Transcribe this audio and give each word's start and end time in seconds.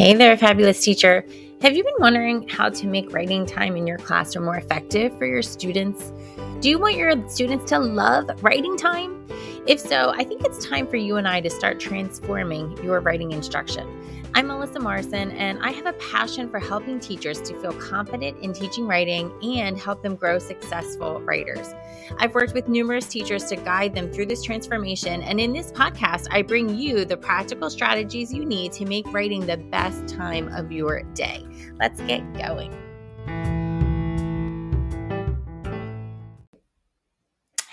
Hey 0.00 0.14
there, 0.14 0.34
fabulous 0.34 0.82
teacher. 0.82 1.26
Have 1.60 1.76
you 1.76 1.84
been 1.84 1.92
wondering 1.98 2.48
how 2.48 2.70
to 2.70 2.86
make 2.86 3.12
writing 3.12 3.44
time 3.44 3.76
in 3.76 3.86
your 3.86 3.98
classroom 3.98 4.46
more 4.46 4.56
effective 4.56 5.14
for 5.18 5.26
your 5.26 5.42
students? 5.42 6.14
Do 6.60 6.70
you 6.70 6.78
want 6.78 6.96
your 6.96 7.28
students 7.28 7.68
to 7.68 7.78
love 7.78 8.30
writing 8.42 8.78
time? 8.78 9.22
If 9.66 9.78
so, 9.78 10.08
I 10.16 10.24
think 10.24 10.42
it's 10.42 10.66
time 10.66 10.86
for 10.86 10.96
you 10.96 11.18
and 11.18 11.28
I 11.28 11.42
to 11.42 11.50
start 11.50 11.80
transforming 11.80 12.82
your 12.82 13.00
writing 13.00 13.32
instruction. 13.32 13.86
I'm 14.32 14.46
Melissa 14.46 14.78
Morrison, 14.78 15.32
and 15.32 15.58
I 15.60 15.72
have 15.72 15.86
a 15.86 15.92
passion 15.94 16.48
for 16.48 16.60
helping 16.60 17.00
teachers 17.00 17.40
to 17.42 17.60
feel 17.60 17.72
confident 17.72 18.38
in 18.38 18.52
teaching 18.52 18.86
writing 18.86 19.32
and 19.42 19.76
help 19.76 20.02
them 20.02 20.14
grow 20.14 20.38
successful 20.38 21.20
writers. 21.22 21.74
I've 22.16 22.32
worked 22.32 22.54
with 22.54 22.68
numerous 22.68 23.06
teachers 23.06 23.44
to 23.46 23.56
guide 23.56 23.92
them 23.92 24.12
through 24.12 24.26
this 24.26 24.42
transformation, 24.42 25.22
and 25.22 25.40
in 25.40 25.52
this 25.52 25.72
podcast, 25.72 26.28
I 26.30 26.42
bring 26.42 26.78
you 26.78 27.04
the 27.04 27.16
practical 27.16 27.68
strategies 27.70 28.32
you 28.32 28.44
need 28.44 28.72
to 28.74 28.84
make 28.84 29.12
writing 29.12 29.46
the 29.46 29.56
best 29.56 30.06
time 30.06 30.46
of 30.54 30.70
your 30.70 31.02
day. 31.14 31.44
Let's 31.80 32.00
get 32.02 32.20
going. 32.34 32.72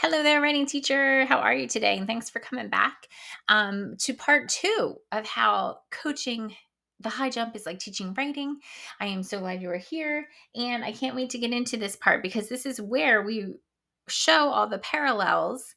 Hello 0.10 0.24
there, 0.24 0.40
writing 0.40 0.66
teacher. 0.66 1.26
How 1.26 1.40
are 1.40 1.54
you 1.54 1.68
today? 1.68 1.98
And 1.98 2.08
thanks 2.08 2.30
for 2.30 2.40
coming 2.40 2.70
back 2.70 3.10
um, 3.50 3.96
to 4.00 4.14
part 4.14 4.48
two 4.48 4.96
of 5.12 5.26
how 5.26 5.80
coaching 5.92 6.56
the 7.02 7.10
high 7.10 7.30
jump 7.30 7.58
is 7.58 7.66
like 7.66 7.80
teaching 7.80 8.14
writing. 8.14 8.56
I 9.02 9.08
am 9.08 9.22
so 9.22 9.42
glad 9.42 9.62
you 9.62 9.70
are 9.70 9.76
here. 9.76 10.30
And 10.56 10.86
I 10.86 10.94
can't 10.94 11.14
wait 11.14 11.32
to 11.32 11.38
get 11.38 11.52
into 11.52 11.76
this 11.76 11.98
part 11.98 12.24
because 12.24 12.48
this 12.48 12.66
is 12.66 12.80
where 12.80 13.22
we 13.22 13.56
show 14.08 14.48
all 14.48 14.70
the 14.70 14.78
parallels 14.78 15.76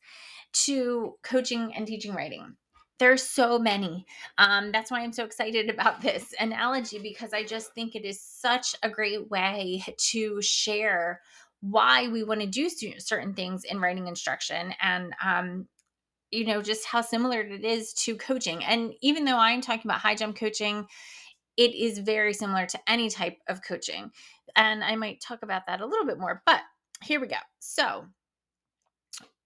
to 0.67 1.17
coaching 1.25 1.75
and 1.75 1.84
teaching 1.84 2.15
writing. 2.15 2.55
There's 3.01 3.25
so 3.25 3.59
many. 3.59 4.06
Um, 4.39 4.70
that's 4.70 4.92
why 4.92 5.01
I'm 5.01 5.12
so 5.12 5.25
excited 5.25 5.69
about 5.69 6.03
this 6.03 6.34
analogy 6.39 7.00
because 7.00 7.33
I 7.33 7.42
just 7.42 7.75
think 7.75 7.97
it 7.97 8.05
is 8.05 8.22
such 8.22 8.77
a 8.84 8.91
great 8.91 9.28
way 9.28 9.83
to 10.12 10.41
share 10.41 11.20
why 11.61 12.08
we 12.08 12.25
want 12.25 12.41
to 12.41 12.47
do 12.47 12.70
certain 12.98 13.34
things 13.34 13.64
in 13.64 13.80
writing 13.80 14.06
instruction 14.06 14.75
and 14.80 15.14
um, 15.25 15.66
you 16.30 16.44
know 16.47 16.62
just 16.62 16.86
how 16.86 17.00
similar 17.00 17.41
it 17.41 17.64
is 17.64 17.92
to 17.92 18.16
coaching. 18.16 18.64
And 18.64 18.94
even 19.03 19.25
though 19.25 19.39
i'm 19.39 19.61
talking 19.61 19.91
about 19.91 20.00
high 20.00 20.14
jump 20.14 20.36
coaching 20.36 20.86
it 21.56 21.75
is 21.75 21.98
very 21.98 22.33
similar 22.33 22.64
to 22.66 22.81
any 22.88 23.11
type 23.11 23.38
of 23.48 23.62
coaching. 23.62 24.11
And 24.56 24.83
i 24.83 24.97
might 24.97 25.20
talk 25.20 25.42
about 25.42 25.66
that 25.66 25.81
a 25.81 25.86
little 25.86 26.06
bit 26.06 26.19
more 26.19 26.42
but 26.47 26.61
here 27.03 27.20
we 27.20 27.27
go. 27.27 27.36
So 27.61 28.06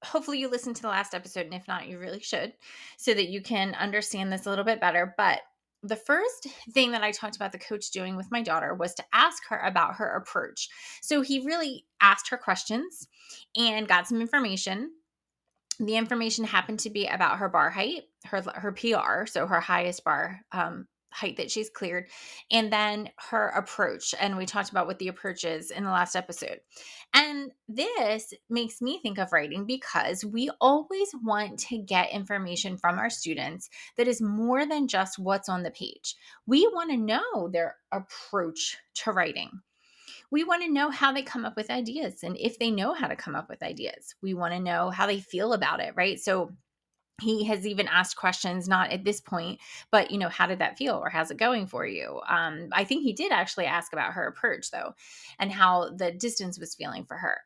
hopefully 0.05 0.39
you 0.39 0.49
listened 0.49 0.77
to 0.77 0.83
the 0.83 0.89
last 0.89 1.15
episode 1.15 1.47
and 1.47 1.55
if 1.55 1.67
not 1.67 1.89
you 1.89 1.99
really 1.99 2.21
should 2.21 2.53
so 2.99 3.15
that 3.15 3.29
you 3.29 3.41
can 3.41 3.75
understand 3.75 4.33
this 4.33 4.47
a 4.47 4.51
little 4.51 4.65
bit 4.65 4.81
better. 4.81 5.15
But 5.17 5.41
the 5.85 5.97
first 5.97 6.49
thing 6.71 6.93
that 6.93 7.03
I 7.03 7.13
talked 7.13 7.37
about 7.37 7.53
the 7.53 7.59
coach 7.59 7.91
doing 7.91 8.17
with 8.17 8.31
my 8.31 8.43
daughter 8.43 8.75
was 8.75 8.95
to 8.95 9.05
ask 9.13 9.43
her 9.51 9.59
about 9.59 9.97
her 9.97 10.17
approach. 10.17 10.69
So 11.03 11.21
he 11.21 11.45
really 11.45 11.85
asked 12.01 12.31
her 12.31 12.39
questions 12.39 13.07
and 13.55 13.87
got 13.87 14.09
some 14.09 14.23
information. 14.23 14.93
The 15.79 15.97
information 15.97 16.45
happened 16.45 16.79
to 16.81 16.91
be 16.91 17.07
about 17.07 17.39
her 17.39 17.51
bar 17.51 17.69
height, 17.69 18.05
her 18.25 18.43
her 18.55 18.73
PR, 18.73 19.27
so 19.27 19.47
her 19.47 19.61
highest 19.61 20.05
bar 20.05 20.41
um, 20.53 20.87
height 21.15 21.37
that 21.37 21.51
she's 21.51 21.71
cleared, 21.71 22.09
and 22.51 22.73
then 22.73 23.09
her 23.31 23.49
approach. 23.49 24.15
And 24.21 24.37
we 24.37 24.47
talked 24.47 24.71
about 24.71 24.87
what 24.87 24.99
the 24.99 25.09
approach 25.09 25.45
is 25.45 25.71
in 25.71 25.85
the 25.85 25.91
last 25.91 26.17
episode. 26.17 26.59
And 27.15 27.53
this 27.69 28.35
makes 28.51 28.83
me 28.83 28.99
think 28.99 29.19
of 29.19 29.33
writing 29.33 29.65
because 29.65 30.25
we 30.25 30.51
always 30.61 31.11
want 31.23 31.61
to 31.61 31.79
get 31.79 32.11
information 32.11 32.77
from 32.77 32.99
our 32.99 33.11
students 33.11 33.71
that 33.97 34.09
is 34.09 34.21
more 34.21 34.67
than 34.67 34.89
just 34.89 35.19
what's 35.19 35.49
on 35.49 35.63
the 35.63 35.71
page. 35.71 36.17
We 36.47 36.67
want 36.67 36.91
to 36.91 36.97
know 36.97 37.49
their 37.49 37.77
approach 37.93 38.77
to 39.05 39.13
writing. 39.13 39.51
We 40.31 40.43
want 40.43 40.65
to 40.65 40.73
know 40.73 40.91
how 40.91 41.13
they 41.13 41.23
come 41.23 41.45
up 41.45 41.55
with 41.57 41.71
ideas 41.71 42.25
and 42.25 42.37
if 42.37 42.59
they 42.59 42.71
know 42.71 42.93
how 42.93 43.07
to 43.07 43.15
come 43.15 43.37
up 43.37 43.49
with 43.49 43.63
ideas. 43.63 44.17
We 44.21 44.35
want 44.35 44.53
to 44.53 44.61
know 44.61 44.91
how 44.91 45.07
they 45.07 45.21
feel 45.21 45.53
about 45.53 45.81
it, 45.81 45.95
right? 45.97 46.19
So, 46.19 46.53
he 47.21 47.45
has 47.45 47.67
even 47.67 47.87
asked 47.89 48.17
questions 48.17 48.67
not 48.69 48.91
at 48.91 49.05
this 49.05 49.21
point 49.21 49.61
but 49.91 50.11
you 50.11 50.19
know 50.19 50.29
how 50.29 50.47
did 50.47 50.59
that 50.59 50.77
feel 50.77 50.97
or 50.97 51.09
how's 51.09 51.31
it 51.31 51.37
going 51.37 51.67
for 51.67 51.87
you? 51.87 52.21
Um 52.29 52.69
i 52.73 52.85
think 52.85 53.03
he 53.03 53.13
did 53.13 53.33
actually 53.33 53.67
ask 53.67 53.93
about 53.93 54.13
her 54.15 54.27
approach 54.27 54.71
though 54.71 54.95
and 55.39 55.53
how 55.53 55.91
the 55.97 56.11
distance 56.11 56.59
was 56.59 56.75
feeling 56.75 57.05
for 57.05 57.17
her. 57.17 57.39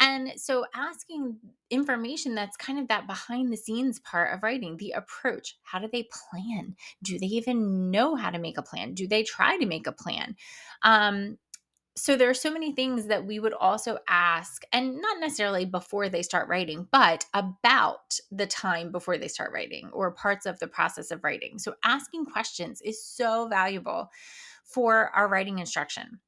And 0.00 0.32
so 0.36 0.64
asking 0.74 1.36
information 1.70 2.34
that's 2.34 2.56
kind 2.56 2.78
of 2.78 2.88
that 2.88 3.06
behind 3.06 3.52
the 3.52 3.56
scenes 3.56 4.00
part 4.00 4.32
of 4.32 4.42
writing 4.42 4.76
the 4.76 4.92
approach 4.92 5.58
how 5.62 5.78
do 5.78 5.88
they 5.92 6.08
plan? 6.30 6.76
Do 7.02 7.18
they 7.18 7.26
even 7.26 7.90
know 7.90 8.14
how 8.14 8.30
to 8.30 8.38
make 8.38 8.58
a 8.58 8.62
plan? 8.62 8.94
Do 8.94 9.08
they 9.08 9.22
try 9.24 9.56
to 9.58 9.66
make 9.66 9.86
a 9.86 9.92
plan? 9.92 10.36
Um 10.82 11.38
so 11.98 12.16
there 12.16 12.30
are 12.30 12.34
so 12.34 12.50
many 12.50 12.72
things 12.72 13.06
that 13.06 13.26
we 13.26 13.40
would 13.40 13.52
also 13.52 13.98
ask 14.08 14.62
and 14.72 15.00
not 15.00 15.18
necessarily 15.20 15.64
before 15.64 16.08
they 16.08 16.22
start 16.22 16.48
writing 16.48 16.86
but 16.92 17.26
about 17.34 18.18
the 18.30 18.46
time 18.46 18.92
before 18.92 19.18
they 19.18 19.28
start 19.28 19.52
writing 19.52 19.90
or 19.92 20.12
parts 20.12 20.46
of 20.46 20.58
the 20.60 20.68
process 20.68 21.10
of 21.10 21.24
writing. 21.24 21.58
So 21.58 21.74
asking 21.84 22.26
questions 22.26 22.80
is 22.82 23.04
so 23.04 23.48
valuable 23.48 24.10
for 24.64 25.10
our 25.14 25.28
writing 25.28 25.58
instruction. 25.58 26.20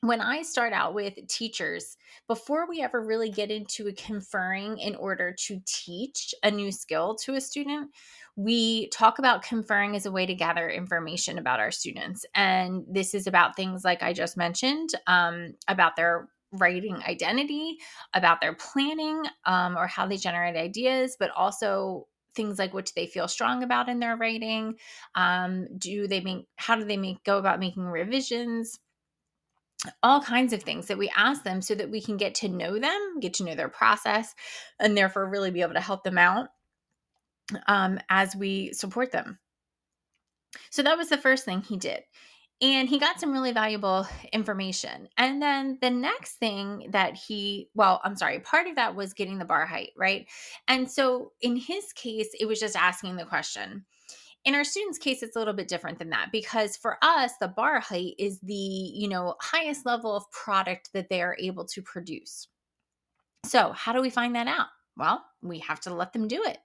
When 0.00 0.20
I 0.20 0.42
start 0.42 0.72
out 0.72 0.94
with 0.94 1.14
teachers, 1.28 1.96
before 2.26 2.68
we 2.68 2.82
ever 2.82 3.00
really 3.00 3.30
get 3.30 3.52
into 3.52 3.92
conferring 3.92 4.78
in 4.78 4.96
order 4.96 5.32
to 5.46 5.60
teach 5.64 6.34
a 6.42 6.50
new 6.50 6.72
skill 6.72 7.14
to 7.16 7.34
a 7.34 7.40
student, 7.40 7.90
we 8.36 8.88
talk 8.88 9.18
about 9.18 9.42
conferring 9.42 9.94
as 9.94 10.06
a 10.06 10.12
way 10.12 10.24
to 10.26 10.34
gather 10.34 10.68
information 10.68 11.38
about 11.38 11.60
our 11.60 11.70
students. 11.70 12.24
And 12.34 12.84
this 12.88 13.14
is 13.14 13.26
about 13.26 13.56
things 13.56 13.84
like 13.84 14.02
I 14.02 14.12
just 14.12 14.36
mentioned 14.36 14.90
um, 15.06 15.54
about 15.68 15.96
their 15.96 16.28
writing 16.52 16.96
identity, 17.06 17.76
about 18.14 18.40
their 18.40 18.54
planning 18.54 19.22
um, 19.44 19.76
or 19.76 19.86
how 19.86 20.06
they 20.06 20.16
generate 20.16 20.56
ideas, 20.56 21.16
but 21.18 21.30
also 21.30 22.06
things 22.34 22.58
like 22.58 22.72
what 22.72 22.86
do 22.86 22.92
they 22.96 23.06
feel 23.06 23.28
strong 23.28 23.62
about 23.62 23.90
in 23.90 24.00
their 24.00 24.16
writing 24.16 24.74
um, 25.14 25.66
do 25.76 26.08
they 26.08 26.20
make 26.20 26.46
how 26.56 26.74
do 26.74 26.84
they 26.86 26.96
make 26.96 27.22
go 27.24 27.36
about 27.36 27.60
making 27.60 27.82
revisions 27.82 28.78
all 30.02 30.22
kinds 30.22 30.52
of 30.52 30.62
things 30.62 30.86
that 30.86 30.98
we 30.98 31.10
ask 31.16 31.44
them 31.44 31.60
so 31.60 31.74
that 31.74 31.90
we 31.90 32.00
can 32.00 32.16
get 32.16 32.36
to 32.36 32.48
know 32.48 32.78
them, 32.78 33.18
get 33.20 33.34
to 33.34 33.44
know 33.44 33.54
their 33.56 33.68
process, 33.68 34.32
and 34.78 34.96
therefore 34.96 35.28
really 35.28 35.50
be 35.50 35.60
able 35.60 35.74
to 35.74 35.80
help 35.80 36.04
them 36.04 36.18
out 36.18 36.48
um, 37.66 37.98
as 38.08 38.36
we 38.36 38.72
support 38.72 39.12
them. 39.12 39.38
So 40.70 40.82
that 40.82 40.98
was 40.98 41.08
the 41.08 41.18
first 41.18 41.44
thing 41.44 41.62
he 41.62 41.76
did. 41.76 42.02
And 42.60 42.88
he 42.88 43.00
got 43.00 43.18
some 43.18 43.32
really 43.32 43.50
valuable 43.50 44.06
information. 44.32 45.08
And 45.18 45.42
then 45.42 45.78
the 45.80 45.90
next 45.90 46.34
thing 46.34 46.90
that 46.90 47.16
he, 47.16 47.70
well, 47.74 48.00
I'm 48.04 48.14
sorry, 48.14 48.38
part 48.38 48.68
of 48.68 48.76
that 48.76 48.94
was 48.94 49.14
getting 49.14 49.38
the 49.38 49.44
bar 49.44 49.66
height, 49.66 49.90
right? 49.96 50.28
And 50.68 50.88
so 50.88 51.32
in 51.40 51.56
his 51.56 51.92
case, 51.92 52.28
it 52.38 52.46
was 52.46 52.60
just 52.60 52.76
asking 52.76 53.16
the 53.16 53.24
question 53.24 53.84
in 54.44 54.54
our 54.54 54.64
students 54.64 54.98
case 54.98 55.22
it's 55.22 55.36
a 55.36 55.38
little 55.38 55.54
bit 55.54 55.68
different 55.68 55.98
than 55.98 56.10
that 56.10 56.30
because 56.32 56.76
for 56.76 56.98
us 57.02 57.32
the 57.40 57.48
bar 57.48 57.80
height 57.80 58.14
is 58.18 58.40
the 58.40 58.54
you 58.54 59.08
know 59.08 59.34
highest 59.40 59.86
level 59.86 60.16
of 60.16 60.30
product 60.30 60.90
that 60.92 61.08
they 61.08 61.22
are 61.22 61.36
able 61.38 61.64
to 61.64 61.82
produce 61.82 62.48
so 63.44 63.72
how 63.72 63.92
do 63.92 64.00
we 64.00 64.10
find 64.10 64.34
that 64.34 64.48
out 64.48 64.68
well 64.96 65.24
we 65.42 65.58
have 65.58 65.80
to 65.80 65.94
let 65.94 66.12
them 66.12 66.28
do 66.28 66.42
it 66.44 66.58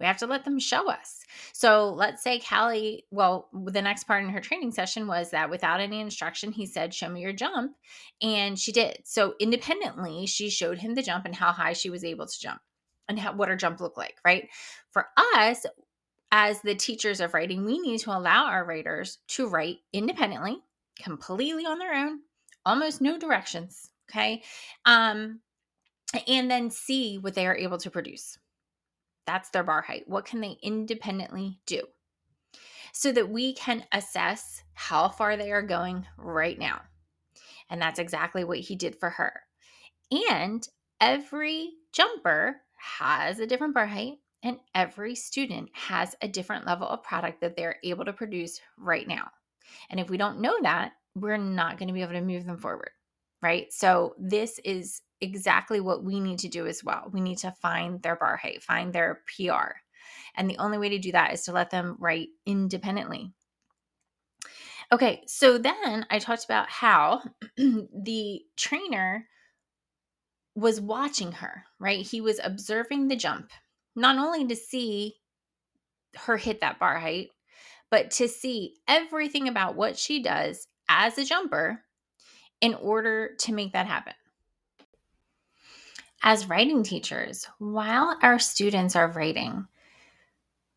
we 0.00 0.06
have 0.06 0.16
to 0.16 0.26
let 0.26 0.44
them 0.44 0.58
show 0.58 0.90
us 0.90 1.20
so 1.52 1.92
let's 1.92 2.22
say 2.22 2.40
callie 2.40 3.04
well 3.10 3.48
the 3.66 3.82
next 3.82 4.04
part 4.04 4.24
in 4.24 4.30
her 4.30 4.40
training 4.40 4.72
session 4.72 5.06
was 5.06 5.30
that 5.30 5.50
without 5.50 5.80
any 5.80 6.00
instruction 6.00 6.50
he 6.52 6.66
said 6.66 6.94
show 6.94 7.08
me 7.08 7.20
your 7.20 7.32
jump 7.32 7.72
and 8.22 8.58
she 8.58 8.72
did 8.72 8.98
so 9.04 9.34
independently 9.38 10.26
she 10.26 10.50
showed 10.50 10.78
him 10.78 10.94
the 10.94 11.02
jump 11.02 11.24
and 11.24 11.34
how 11.34 11.52
high 11.52 11.72
she 11.72 11.90
was 11.90 12.04
able 12.04 12.26
to 12.26 12.40
jump 12.40 12.60
and 13.08 13.18
how, 13.18 13.32
what 13.34 13.48
her 13.48 13.56
jump 13.56 13.80
looked 13.80 13.98
like 13.98 14.16
right 14.24 14.48
for 14.90 15.06
us 15.36 15.66
as 16.32 16.60
the 16.62 16.74
teachers 16.74 17.20
of 17.20 17.34
writing, 17.34 17.64
we 17.64 17.78
need 17.78 17.98
to 18.00 18.16
allow 18.16 18.46
our 18.46 18.64
writers 18.64 19.18
to 19.28 19.48
write 19.48 19.78
independently, 19.92 20.58
completely 21.02 21.66
on 21.66 21.78
their 21.78 21.94
own, 21.94 22.20
almost 22.64 23.00
no 23.00 23.18
directions. 23.18 23.90
Okay. 24.10 24.42
Um, 24.84 25.40
and 26.26 26.50
then 26.50 26.70
see 26.70 27.18
what 27.18 27.34
they 27.34 27.46
are 27.46 27.56
able 27.56 27.78
to 27.78 27.90
produce. 27.90 28.38
That's 29.30 29.50
their 29.50 29.62
bar 29.62 29.80
height. 29.80 30.08
What 30.08 30.24
can 30.24 30.40
they 30.40 30.56
independently 30.60 31.60
do? 31.64 31.82
So 32.92 33.12
that 33.12 33.30
we 33.30 33.54
can 33.54 33.84
assess 33.92 34.64
how 34.74 35.08
far 35.08 35.36
they 35.36 35.52
are 35.52 35.62
going 35.62 36.04
right 36.18 36.58
now. 36.58 36.80
And 37.70 37.80
that's 37.80 38.00
exactly 38.00 38.42
what 38.42 38.58
he 38.58 38.74
did 38.74 38.96
for 38.98 39.08
her. 39.08 39.32
And 40.10 40.66
every 41.00 41.74
jumper 41.92 42.56
has 42.74 43.38
a 43.38 43.46
different 43.46 43.72
bar 43.72 43.86
height 43.86 44.14
and 44.42 44.58
every 44.74 45.14
student 45.14 45.70
has 45.74 46.16
a 46.22 46.26
different 46.26 46.66
level 46.66 46.88
of 46.88 47.04
product 47.04 47.40
that 47.40 47.56
they're 47.56 47.76
able 47.84 48.06
to 48.06 48.12
produce 48.12 48.60
right 48.76 49.06
now. 49.06 49.30
And 49.90 50.00
if 50.00 50.10
we 50.10 50.16
don't 50.16 50.40
know 50.40 50.56
that, 50.62 50.94
we're 51.14 51.36
not 51.36 51.78
going 51.78 51.86
to 51.86 51.94
be 51.94 52.02
able 52.02 52.14
to 52.14 52.20
move 52.20 52.46
them 52.46 52.58
forward. 52.58 52.90
Right. 53.40 53.72
So, 53.72 54.16
this 54.18 54.58
is 54.64 55.02
exactly 55.20 55.80
what 55.80 56.04
we 56.04 56.20
need 56.20 56.38
to 56.40 56.48
do 56.48 56.66
as 56.66 56.82
well. 56.82 57.08
We 57.12 57.20
need 57.20 57.38
to 57.38 57.52
find 57.52 58.02
their 58.02 58.16
bar 58.16 58.36
height, 58.36 58.62
find 58.62 58.92
their 58.92 59.20
PR. 59.26 59.74
And 60.36 60.48
the 60.48 60.58
only 60.58 60.78
way 60.78 60.90
to 60.90 60.98
do 60.98 61.12
that 61.12 61.32
is 61.32 61.42
to 61.44 61.52
let 61.52 61.70
them 61.70 61.96
write 61.98 62.28
independently. 62.46 63.32
Okay, 64.92 65.22
so 65.26 65.58
then 65.58 66.06
I 66.10 66.18
talked 66.18 66.44
about 66.44 66.68
how 66.68 67.22
the 67.56 68.42
trainer 68.56 69.28
was 70.56 70.80
watching 70.80 71.32
her, 71.32 71.64
right? 71.78 72.04
He 72.04 72.20
was 72.20 72.40
observing 72.42 73.08
the 73.08 73.16
jump, 73.16 73.50
not 73.94 74.18
only 74.18 74.46
to 74.46 74.56
see 74.56 75.14
her 76.16 76.36
hit 76.36 76.60
that 76.60 76.80
bar 76.80 76.98
height, 76.98 77.28
but 77.90 78.10
to 78.12 78.28
see 78.28 78.74
everything 78.88 79.48
about 79.48 79.76
what 79.76 79.96
she 79.96 80.22
does 80.22 80.66
as 80.88 81.18
a 81.18 81.24
jumper 81.24 81.84
in 82.60 82.74
order 82.74 83.34
to 83.38 83.52
make 83.52 83.72
that 83.72 83.86
happen. 83.86 84.14
As 86.22 86.48
writing 86.48 86.82
teachers, 86.82 87.46
while 87.58 88.16
our 88.22 88.38
students 88.38 88.94
are 88.94 89.10
writing 89.10 89.66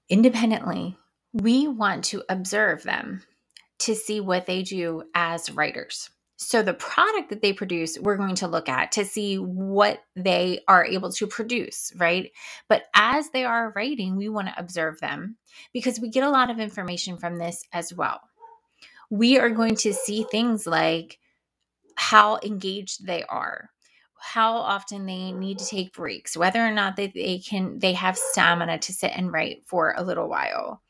independently, 0.07 0.97
we 1.33 1.67
want 1.67 2.05
to 2.05 2.23
observe 2.29 2.83
them 2.83 3.23
to 3.79 3.95
see 3.95 4.21
what 4.21 4.45
they 4.45 4.63
do 4.63 5.03
as 5.13 5.51
writers. 5.51 6.09
So, 6.37 6.61
the 6.61 6.73
product 6.73 7.29
that 7.29 7.41
they 7.41 7.53
produce, 7.53 7.97
we're 7.99 8.17
going 8.17 8.35
to 8.35 8.47
look 8.47 8.67
at 8.67 8.91
to 8.93 9.05
see 9.05 9.37
what 9.37 10.03
they 10.15 10.61
are 10.67 10.85
able 10.85 11.11
to 11.13 11.27
produce, 11.27 11.93
right? 11.97 12.31
But 12.67 12.83
as 12.95 13.29
they 13.29 13.45
are 13.45 13.73
writing, 13.75 14.15
we 14.15 14.29
want 14.29 14.47
to 14.47 14.59
observe 14.59 14.99
them 14.99 15.37
because 15.73 15.99
we 15.99 16.09
get 16.09 16.23
a 16.23 16.29
lot 16.29 16.49
of 16.49 16.59
information 16.59 17.17
from 17.17 17.37
this 17.37 17.63
as 17.71 17.93
well. 17.93 18.19
We 19.09 19.37
are 19.39 19.49
going 19.49 19.75
to 19.77 19.93
see 19.93 20.23
things 20.23 20.65
like 20.65 21.19
how 21.95 22.39
engaged 22.43 23.05
they 23.05 23.23
are, 23.23 23.69
how 24.23 24.53
often 24.53 25.05
they 25.05 25.31
need 25.31 25.59
to 25.59 25.65
take 25.65 25.93
breaks, 25.93 26.37
whether 26.37 26.65
or 26.65 26.71
not 26.71 26.95
they, 26.95 27.07
they 27.07 27.39
can 27.39 27.79
they 27.79 27.93
have 27.93 28.17
stamina 28.17 28.79
to 28.79 28.93
sit 28.93 29.11
and 29.15 29.31
write 29.31 29.63
for 29.67 29.93
a 29.97 30.03
little 30.03 30.29
while 30.29 30.81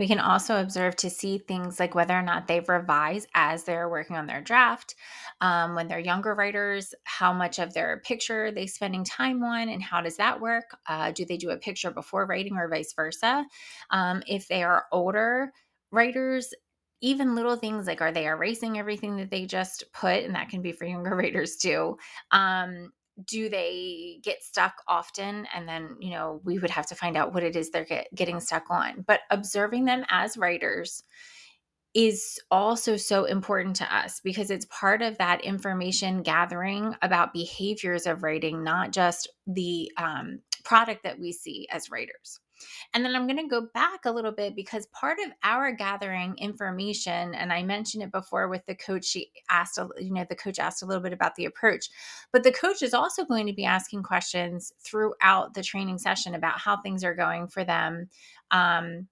we 0.00 0.08
can 0.08 0.18
also 0.18 0.58
observe 0.58 0.96
to 0.96 1.10
see 1.10 1.36
things 1.36 1.78
like 1.78 1.94
whether 1.94 2.14
or 2.18 2.22
not 2.22 2.48
they 2.48 2.60
revise 2.60 3.26
as 3.34 3.64
they're 3.64 3.86
working 3.86 4.16
on 4.16 4.26
their 4.26 4.40
draft. 4.40 4.94
Um, 5.42 5.74
when 5.74 5.88
they're 5.88 5.98
younger 5.98 6.34
writers, 6.34 6.94
how 7.04 7.34
much 7.34 7.58
of 7.58 7.74
their 7.74 8.00
picture 8.00 8.50
they 8.50 8.66
spending 8.66 9.04
time 9.04 9.42
on, 9.42 9.68
and 9.68 9.82
how 9.82 10.00
does 10.00 10.16
that 10.16 10.40
work? 10.40 10.74
Uh, 10.88 11.12
do 11.12 11.26
they 11.26 11.36
do 11.36 11.50
a 11.50 11.58
picture 11.58 11.90
before 11.90 12.24
writing, 12.24 12.56
or 12.56 12.66
vice 12.66 12.94
versa? 12.94 13.44
Um, 13.90 14.22
if 14.26 14.48
they 14.48 14.62
are 14.62 14.86
older 14.90 15.52
writers, 15.90 16.54
even 17.00 17.34
little 17.34 17.56
things 17.56 17.86
like 17.86 18.00
are 18.00 18.12
they 18.12 18.26
erasing 18.26 18.78
everything 18.78 19.16
that 19.16 19.30
they 19.30 19.46
just 19.46 19.84
put, 19.92 20.24
and 20.24 20.34
that 20.34 20.48
can 20.48 20.62
be 20.62 20.72
for 20.72 20.84
younger 20.84 21.14
writers 21.16 21.56
too. 21.56 21.98
Um, 22.30 22.92
do 23.26 23.50
they 23.50 24.18
get 24.22 24.42
stuck 24.42 24.74
often? 24.88 25.46
And 25.54 25.68
then 25.68 25.96
you 26.00 26.10
know 26.10 26.40
we 26.44 26.58
would 26.58 26.70
have 26.70 26.86
to 26.88 26.94
find 26.94 27.16
out 27.16 27.34
what 27.34 27.42
it 27.42 27.56
is 27.56 27.70
they're 27.70 27.84
get, 27.84 28.08
getting 28.14 28.40
stuck 28.40 28.70
on. 28.70 29.04
But 29.06 29.20
observing 29.30 29.84
them 29.84 30.04
as 30.08 30.36
writers 30.36 31.02
is 31.92 32.38
also 32.50 32.96
so 32.96 33.24
important 33.24 33.74
to 33.76 33.94
us 33.94 34.20
because 34.22 34.50
it's 34.50 34.66
part 34.66 35.02
of 35.02 35.18
that 35.18 35.40
information 35.44 36.22
gathering 36.22 36.94
about 37.02 37.32
behaviors 37.32 38.06
of 38.06 38.22
writing 38.22 38.62
not 38.62 38.92
just 38.92 39.28
the 39.46 39.90
um, 39.96 40.38
product 40.62 41.02
that 41.02 41.18
we 41.18 41.32
see 41.32 41.66
as 41.72 41.90
writers 41.90 42.38
and 42.94 43.04
then 43.04 43.14
I'm 43.14 43.26
going 43.26 43.38
to 43.38 43.48
go 43.48 43.68
back 43.74 44.04
a 44.04 44.12
little 44.12 44.32
bit 44.32 44.56
because 44.56 44.86
part 44.86 45.18
of 45.24 45.32
our 45.42 45.72
gathering 45.72 46.34
information, 46.38 47.34
and 47.34 47.52
I 47.52 47.62
mentioned 47.62 48.02
it 48.02 48.12
before 48.12 48.48
with 48.48 48.64
the 48.66 48.74
coach, 48.74 49.04
she 49.04 49.30
asked, 49.50 49.78
you 49.98 50.12
know, 50.12 50.24
the 50.28 50.36
coach 50.36 50.58
asked 50.58 50.82
a 50.82 50.86
little 50.86 51.02
bit 51.02 51.12
about 51.12 51.34
the 51.36 51.44
approach, 51.44 51.88
but 52.32 52.42
the 52.42 52.52
coach 52.52 52.82
is 52.82 52.94
also 52.94 53.24
going 53.24 53.46
to 53.46 53.52
be 53.52 53.64
asking 53.64 54.02
questions 54.02 54.72
throughout 54.80 55.54
the 55.54 55.62
training 55.62 55.98
session 55.98 56.34
about 56.34 56.58
how 56.58 56.80
things 56.80 57.04
are 57.04 57.14
going 57.14 57.48
for 57.48 57.64
them. 57.64 58.08
Um, 58.50 59.08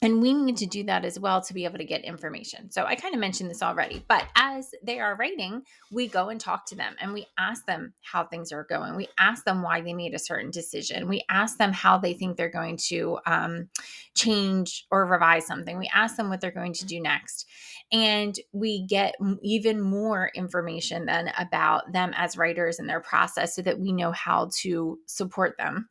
and 0.00 0.22
we 0.22 0.32
need 0.32 0.56
to 0.58 0.66
do 0.66 0.84
that 0.84 1.04
as 1.04 1.18
well 1.18 1.40
to 1.40 1.52
be 1.52 1.64
able 1.64 1.78
to 1.78 1.84
get 1.84 2.04
information. 2.04 2.70
So 2.70 2.84
I 2.84 2.94
kind 2.94 3.14
of 3.14 3.20
mentioned 3.20 3.50
this 3.50 3.64
already, 3.64 4.04
but 4.06 4.26
as 4.36 4.70
they 4.80 5.00
are 5.00 5.16
writing, 5.16 5.62
we 5.90 6.06
go 6.06 6.28
and 6.28 6.40
talk 6.40 6.66
to 6.66 6.76
them 6.76 6.94
and 7.00 7.12
we 7.12 7.26
ask 7.36 7.66
them 7.66 7.92
how 8.02 8.24
things 8.24 8.52
are 8.52 8.62
going. 8.62 8.94
We 8.94 9.08
ask 9.18 9.44
them 9.44 9.60
why 9.60 9.80
they 9.80 9.94
made 9.94 10.14
a 10.14 10.18
certain 10.20 10.52
decision. 10.52 11.08
We 11.08 11.24
ask 11.28 11.58
them 11.58 11.72
how 11.72 11.98
they 11.98 12.14
think 12.14 12.36
they're 12.36 12.48
going 12.48 12.76
to 12.88 13.18
um, 13.26 13.70
change 14.14 14.86
or 14.92 15.04
revise 15.04 15.46
something. 15.46 15.76
We 15.76 15.90
ask 15.92 16.14
them 16.16 16.28
what 16.28 16.40
they're 16.40 16.52
going 16.52 16.74
to 16.74 16.86
do 16.86 17.00
next. 17.00 17.46
And 17.90 18.38
we 18.52 18.86
get 18.86 19.16
even 19.42 19.80
more 19.80 20.30
information 20.32 21.06
then 21.06 21.32
about 21.36 21.92
them 21.92 22.12
as 22.16 22.36
writers 22.36 22.78
and 22.78 22.88
their 22.88 23.00
process 23.00 23.56
so 23.56 23.62
that 23.62 23.80
we 23.80 23.90
know 23.90 24.12
how 24.12 24.50
to 24.58 25.00
support 25.06 25.56
them 25.58 25.88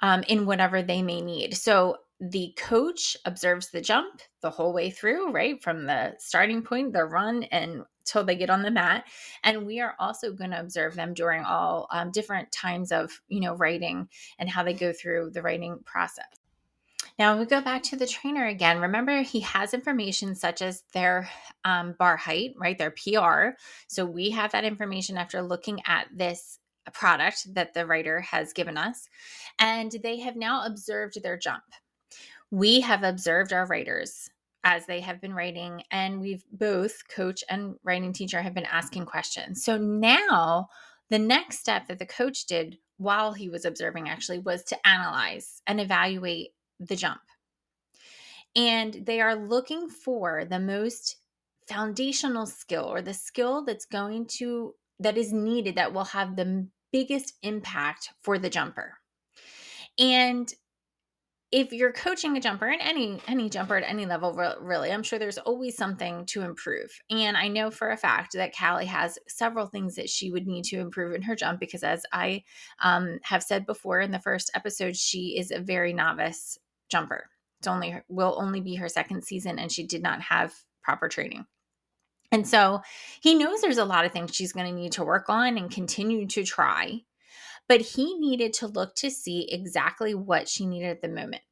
um, 0.00 0.22
in 0.28 0.46
whatever 0.46 0.82
they 0.82 1.02
may 1.02 1.20
need. 1.20 1.54
So 1.56 1.98
the 2.20 2.54
coach 2.58 3.16
observes 3.24 3.70
the 3.70 3.80
jump 3.80 4.20
the 4.42 4.50
whole 4.50 4.72
way 4.72 4.90
through, 4.90 5.30
right? 5.32 5.62
From 5.62 5.86
the 5.86 6.14
starting 6.18 6.62
point, 6.62 6.92
the 6.92 7.04
run, 7.04 7.44
and 7.44 7.82
till 8.04 8.24
they 8.24 8.36
get 8.36 8.50
on 8.50 8.62
the 8.62 8.70
mat. 8.70 9.04
And 9.42 9.66
we 9.66 9.80
are 9.80 9.94
also 9.98 10.32
going 10.32 10.50
to 10.50 10.60
observe 10.60 10.94
them 10.94 11.14
during 11.14 11.44
all 11.44 11.88
um, 11.90 12.10
different 12.10 12.52
times 12.52 12.92
of, 12.92 13.10
you 13.28 13.40
know, 13.40 13.54
writing 13.54 14.08
and 14.38 14.50
how 14.50 14.62
they 14.62 14.74
go 14.74 14.92
through 14.92 15.30
the 15.30 15.42
writing 15.42 15.78
process. 15.84 16.26
Now 17.18 17.38
we 17.38 17.44
go 17.44 17.60
back 17.60 17.82
to 17.84 17.96
the 17.96 18.06
trainer 18.06 18.46
again. 18.46 18.80
Remember, 18.80 19.22
he 19.22 19.40
has 19.40 19.74
information 19.74 20.34
such 20.34 20.62
as 20.62 20.84
their 20.92 21.28
um, 21.64 21.94
bar 21.98 22.16
height, 22.16 22.54
right? 22.56 22.76
Their 22.76 22.92
PR. 22.92 23.56
So 23.88 24.04
we 24.04 24.30
have 24.30 24.52
that 24.52 24.64
information 24.64 25.16
after 25.16 25.42
looking 25.42 25.80
at 25.86 26.06
this 26.14 26.58
product 26.92 27.54
that 27.54 27.74
the 27.74 27.86
writer 27.86 28.20
has 28.20 28.52
given 28.52 28.76
us. 28.76 29.08
And 29.58 29.94
they 30.02 30.20
have 30.20 30.36
now 30.36 30.64
observed 30.66 31.22
their 31.22 31.38
jump 31.38 31.64
we 32.50 32.80
have 32.80 33.02
observed 33.02 33.52
our 33.52 33.66
writers 33.66 34.28
as 34.62 34.84
they 34.86 35.00
have 35.00 35.20
been 35.20 35.32
writing, 35.32 35.82
and 35.90 36.20
we've 36.20 36.44
both, 36.52 37.08
coach 37.08 37.42
and 37.48 37.76
writing 37.82 38.12
teacher, 38.12 38.42
have 38.42 38.54
been 38.54 38.66
asking 38.66 39.06
questions. 39.06 39.64
So 39.64 39.78
now 39.78 40.68
the 41.08 41.18
next 41.18 41.60
step 41.60 41.88
that 41.88 41.98
the 41.98 42.06
coach 42.06 42.46
did 42.46 42.76
while 42.98 43.32
he 43.32 43.48
was 43.48 43.64
observing 43.64 44.08
actually 44.08 44.38
was 44.38 44.62
to 44.64 44.86
analyze 44.86 45.62
and 45.66 45.80
evaluate 45.80 46.50
the 46.78 46.96
jump. 46.96 47.20
And 48.54 48.94
they 49.06 49.20
are 49.20 49.34
looking 49.34 49.88
for 49.88 50.44
the 50.44 50.60
most 50.60 51.16
foundational 51.66 52.46
skill 52.46 52.84
or 52.84 53.00
the 53.00 53.14
skill 53.14 53.64
that's 53.64 53.86
going 53.86 54.26
to, 54.26 54.74
that 54.98 55.16
is 55.16 55.32
needed, 55.32 55.76
that 55.76 55.94
will 55.94 56.04
have 56.04 56.36
the 56.36 56.66
biggest 56.92 57.34
impact 57.42 58.10
for 58.22 58.38
the 58.38 58.50
jumper. 58.50 58.98
And 59.98 60.52
if 61.52 61.72
you're 61.72 61.92
coaching 61.92 62.36
a 62.36 62.40
jumper 62.40 62.66
and 62.66 62.80
any 62.80 63.20
any 63.26 63.50
jumper 63.50 63.76
at 63.76 63.88
any 63.88 64.06
level 64.06 64.32
really 64.60 64.92
i'm 64.92 65.02
sure 65.02 65.18
there's 65.18 65.38
always 65.38 65.76
something 65.76 66.24
to 66.26 66.42
improve. 66.42 66.90
And 67.10 67.36
i 67.36 67.48
know 67.48 67.70
for 67.70 67.90
a 67.90 67.96
fact 67.96 68.32
that 68.34 68.54
callie 68.56 68.86
has 68.86 69.18
several 69.26 69.66
things 69.66 69.96
that 69.96 70.08
she 70.08 70.30
would 70.30 70.46
need 70.46 70.64
to 70.66 70.78
improve 70.78 71.14
in 71.14 71.22
her 71.22 71.34
jump 71.34 71.60
because 71.60 71.82
as 71.82 72.02
i 72.12 72.44
um, 72.82 73.18
have 73.22 73.42
said 73.42 73.66
before 73.66 74.00
in 74.00 74.10
the 74.10 74.18
first 74.18 74.50
episode 74.54 74.96
she 74.96 75.36
is 75.38 75.50
a 75.50 75.60
very 75.60 75.92
novice 75.92 76.58
jumper. 76.90 77.30
It's 77.60 77.68
only 77.68 77.94
will 78.08 78.36
only 78.38 78.60
be 78.60 78.74
her 78.76 78.88
second 78.88 79.22
season 79.22 79.58
and 79.58 79.70
she 79.70 79.86
did 79.86 80.02
not 80.02 80.20
have 80.22 80.54
proper 80.82 81.08
training. 81.08 81.46
And 82.32 82.46
so 82.46 82.80
he 83.20 83.34
knows 83.34 83.60
there's 83.60 83.78
a 83.78 83.84
lot 83.84 84.04
of 84.04 84.12
things 84.12 84.34
she's 84.34 84.52
going 84.52 84.66
to 84.66 84.80
need 84.80 84.92
to 84.92 85.04
work 85.04 85.28
on 85.28 85.58
and 85.58 85.70
continue 85.70 86.26
to 86.28 86.44
try 86.44 87.02
but 87.70 87.80
he 87.80 88.18
needed 88.18 88.52
to 88.52 88.66
look 88.66 88.96
to 88.96 89.08
see 89.08 89.48
exactly 89.48 90.12
what 90.12 90.48
she 90.48 90.66
needed 90.66 90.88
at 90.88 91.02
the 91.02 91.08
moment 91.08 91.42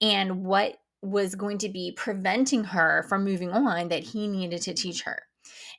and 0.00 0.42
what 0.42 0.78
was 1.02 1.34
going 1.34 1.58
to 1.58 1.68
be 1.68 1.92
preventing 1.94 2.64
her 2.64 3.04
from 3.10 3.24
moving 3.24 3.50
on 3.50 3.88
that 3.88 4.02
he 4.02 4.26
needed 4.26 4.62
to 4.62 4.72
teach 4.72 5.02
her. 5.02 5.20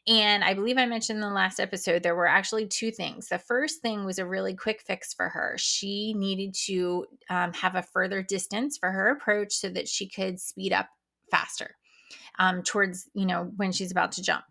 And 0.07 0.43
I 0.43 0.53
believe 0.53 0.77
I 0.77 0.85
mentioned 0.85 1.17
in 1.17 1.21
the 1.21 1.33
last 1.33 1.59
episode, 1.59 2.03
there 2.03 2.13
were 2.13 2.27
actually 2.27 2.67
two 2.67 2.91
things. 2.91 3.29
The 3.29 3.39
first 3.39 3.81
thing 3.81 4.05
was 4.05 4.19
a 4.19 4.25
really 4.25 4.53
quick 4.53 4.83
fix 4.85 5.15
for 5.15 5.29
her. 5.29 5.55
She 5.57 6.13
needed 6.13 6.53
to 6.67 7.07
um, 7.31 7.51
have 7.53 7.73
a 7.73 7.81
further 7.81 8.21
distance 8.21 8.77
for 8.77 8.91
her 8.91 9.09
approach 9.09 9.51
so 9.51 9.67
that 9.69 9.87
she 9.87 10.07
could 10.07 10.39
speed 10.39 10.73
up 10.73 10.89
faster 11.31 11.75
um, 12.37 12.61
towards, 12.61 13.09
you 13.15 13.25
know, 13.25 13.51
when 13.55 13.71
she's 13.71 13.91
about 13.91 14.11
to 14.11 14.21
jump. 14.21 14.43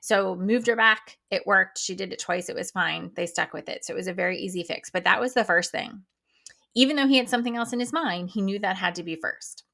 So 0.00 0.36
moved 0.36 0.66
her 0.66 0.76
back. 0.76 1.18
It 1.30 1.46
worked. 1.46 1.78
She 1.78 1.94
did 1.94 2.12
it 2.12 2.18
twice. 2.18 2.48
It 2.48 2.56
was 2.56 2.70
fine. 2.70 3.10
They 3.14 3.26
stuck 3.26 3.52
with 3.52 3.68
it. 3.68 3.84
So 3.84 3.92
it 3.94 3.96
was 3.96 4.08
a 4.08 4.14
very 4.14 4.38
easy 4.38 4.62
fix. 4.62 4.90
But 4.90 5.04
that 5.04 5.20
was 5.20 5.34
the 5.34 5.44
first 5.44 5.72
thing. 5.72 6.02
Even 6.74 6.96
though 6.96 7.06
he 7.06 7.16
had 7.16 7.28
something 7.28 7.56
else 7.56 7.72
in 7.72 7.80
his 7.80 7.92
mind, 7.92 8.30
he 8.30 8.42
knew 8.42 8.58
that 8.58 8.76
had 8.76 8.94
to 8.96 9.02
be 9.02 9.16
first. 9.16 9.64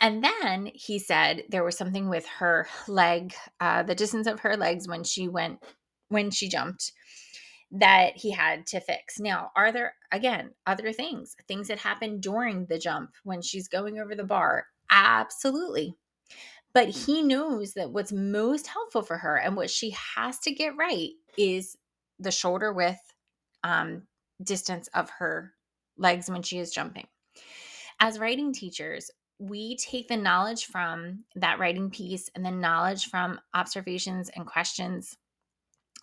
And 0.00 0.24
then 0.24 0.70
he 0.74 0.98
said 0.98 1.44
there 1.48 1.64
was 1.64 1.76
something 1.76 2.08
with 2.08 2.26
her 2.26 2.66
leg, 2.88 3.34
uh, 3.60 3.82
the 3.82 3.94
distance 3.94 4.26
of 4.26 4.40
her 4.40 4.56
legs 4.56 4.88
when 4.88 5.04
she 5.04 5.28
went, 5.28 5.62
when 6.08 6.30
she 6.30 6.48
jumped, 6.48 6.92
that 7.70 8.16
he 8.16 8.30
had 8.30 8.66
to 8.68 8.80
fix. 8.80 9.20
Now, 9.20 9.50
are 9.54 9.70
there, 9.70 9.94
again, 10.10 10.52
other 10.66 10.92
things, 10.92 11.36
things 11.46 11.68
that 11.68 11.78
happen 11.78 12.20
during 12.20 12.66
the 12.66 12.78
jump 12.78 13.10
when 13.24 13.42
she's 13.42 13.68
going 13.68 13.98
over 13.98 14.14
the 14.14 14.24
bar? 14.24 14.66
Absolutely 14.90 15.94
but 16.74 16.88
he 16.88 17.22
knows 17.22 17.74
that 17.74 17.90
what's 17.90 18.12
most 18.12 18.66
helpful 18.66 19.02
for 19.02 19.18
her 19.18 19.36
and 19.36 19.56
what 19.56 19.70
she 19.70 19.94
has 20.16 20.38
to 20.40 20.52
get 20.52 20.76
right 20.76 21.10
is 21.36 21.76
the 22.18 22.30
shoulder 22.30 22.72
width 22.72 22.98
um, 23.64 24.02
distance 24.42 24.88
of 24.94 25.10
her 25.18 25.52
legs 25.96 26.30
when 26.30 26.42
she 26.42 26.58
is 26.58 26.70
jumping. 26.70 27.06
As 28.00 28.18
writing 28.18 28.52
teachers, 28.52 29.10
we 29.38 29.76
take 29.76 30.08
the 30.08 30.16
knowledge 30.16 30.66
from 30.66 31.24
that 31.36 31.58
writing 31.58 31.90
piece 31.90 32.28
and 32.34 32.44
the 32.44 32.50
knowledge 32.50 33.06
from 33.06 33.40
observations 33.54 34.30
and 34.34 34.46
questions 34.46 35.16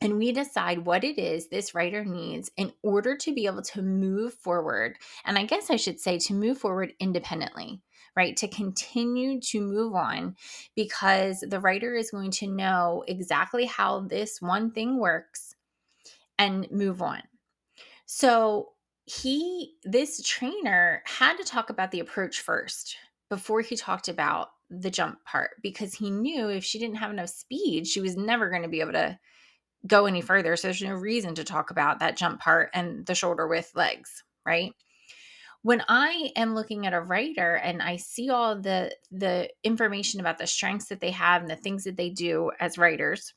and 0.01 0.17
we 0.17 0.31
decide 0.31 0.85
what 0.85 1.03
it 1.03 1.17
is 1.17 1.47
this 1.47 1.73
writer 1.73 2.03
needs 2.03 2.51
in 2.57 2.73
order 2.83 3.15
to 3.17 3.33
be 3.33 3.45
able 3.45 3.61
to 3.61 3.81
move 3.81 4.33
forward. 4.33 4.97
And 5.23 5.37
I 5.37 5.45
guess 5.45 5.69
I 5.69 5.77
should 5.77 5.99
say 5.99 6.19
to 6.19 6.33
move 6.33 6.57
forward 6.57 6.93
independently, 6.99 7.81
right? 8.15 8.37
To 8.37 8.47
continue 8.47 9.39
to 9.41 9.61
move 9.61 9.93
on 9.93 10.35
because 10.75 11.41
the 11.41 11.59
writer 11.59 11.95
is 11.95 12.11
going 12.11 12.31
to 12.31 12.47
know 12.47 13.03
exactly 13.07 13.65
how 13.65 14.01
this 14.01 14.41
one 14.41 14.71
thing 14.71 14.97
works 14.99 15.55
and 16.37 16.69
move 16.71 17.01
on. 17.01 17.21
So 18.05 18.69
he, 19.05 19.73
this 19.83 20.21
trainer 20.25 21.03
had 21.05 21.37
to 21.37 21.43
talk 21.43 21.69
about 21.69 21.91
the 21.91 21.99
approach 21.99 22.41
first 22.41 22.95
before 23.29 23.61
he 23.61 23.75
talked 23.75 24.07
about 24.07 24.49
the 24.69 24.89
jump 24.89 25.23
part 25.25 25.51
because 25.61 25.93
he 25.93 26.09
knew 26.09 26.49
if 26.49 26.63
she 26.63 26.79
didn't 26.79 26.97
have 26.97 27.11
enough 27.11 27.29
speed, 27.29 27.87
she 27.87 28.01
was 28.01 28.17
never 28.17 28.49
going 28.49 28.63
to 28.63 28.67
be 28.67 28.81
able 28.81 28.93
to 28.93 29.17
go 29.85 30.05
any 30.05 30.21
further. 30.21 30.55
So 30.55 30.67
there's 30.67 30.81
no 30.81 30.93
reason 30.93 31.35
to 31.35 31.43
talk 31.43 31.69
about 31.69 31.99
that 31.99 32.17
jump 32.17 32.39
part 32.39 32.69
and 32.73 33.05
the 33.05 33.15
shoulder 33.15 33.47
width 33.47 33.71
legs, 33.75 34.23
right? 34.45 34.73
When 35.65 35.83
I 35.89 36.31
am 36.35 36.53
looking 36.53 36.85
at 36.85 36.93
a 36.93 37.01
writer 37.01 37.55
and 37.55 37.81
I 37.81 37.95
see 37.97 38.29
all 38.29 38.55
the 38.55 38.95
the 39.09 39.49
information 39.63 40.19
about 40.19 40.37
the 40.37 40.45
strengths 40.45 40.89
that 40.89 40.99
they 41.01 41.09
have 41.09 41.41
and 41.41 41.49
the 41.49 41.55
things 41.55 41.85
that 41.85 41.97
they 41.97 42.11
do 42.11 42.51
as 42.59 42.77
writers, 42.77 43.33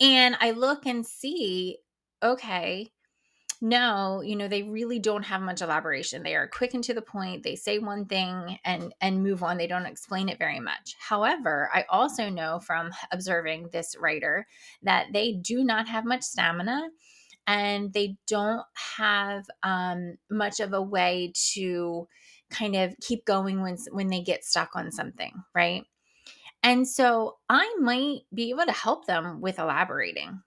and 0.00 0.36
I 0.40 0.52
look 0.52 0.86
and 0.86 1.04
see, 1.04 1.78
okay, 2.22 2.92
no 3.60 4.22
you 4.22 4.36
know 4.36 4.46
they 4.46 4.62
really 4.62 5.00
don't 5.00 5.24
have 5.24 5.42
much 5.42 5.60
elaboration. 5.60 6.22
They 6.22 6.36
are 6.36 6.46
quick 6.46 6.74
and 6.74 6.84
to 6.84 6.94
the 6.94 7.02
point. 7.02 7.42
They 7.42 7.56
say 7.56 7.80
one 7.80 8.06
thing 8.06 8.60
and 8.64 8.94
and 9.00 9.24
move 9.24 9.42
on. 9.42 9.56
They 9.56 9.66
don't 9.66 9.86
explain 9.86 10.28
it 10.28 10.38
very 10.38 10.60
much. 10.60 10.94
However 11.00 11.68
i 11.74 11.84
also 11.88 12.28
know 12.28 12.60
from 12.60 12.92
observing 13.10 13.70
this 13.72 13.96
writer 13.98 14.46
that 14.84 15.08
they 15.12 15.32
do 15.32 15.64
not 15.64 15.88
have 15.88 16.04
much 16.04 16.22
stamina 16.22 16.90
and 17.46 17.92
they 17.92 18.16
don't 18.26 18.64
have 18.98 19.44
um, 19.62 20.16
much 20.30 20.60
of 20.60 20.72
a 20.72 20.82
way 20.82 21.32
to 21.52 22.06
kind 22.50 22.76
of 22.76 22.94
keep 23.00 23.24
going 23.24 23.62
when 23.62 23.76
when 23.92 24.08
they 24.08 24.22
get 24.22 24.44
stuck 24.44 24.76
on 24.76 24.92
something 24.92 25.32
right? 25.54 25.84
And 26.62 26.88
so 26.88 27.38
i 27.48 27.74
might 27.80 28.20
be 28.34 28.50
able 28.50 28.66
to 28.66 28.72
help 28.72 29.06
them 29.06 29.40
with 29.40 29.58
elaborating. 29.58 30.42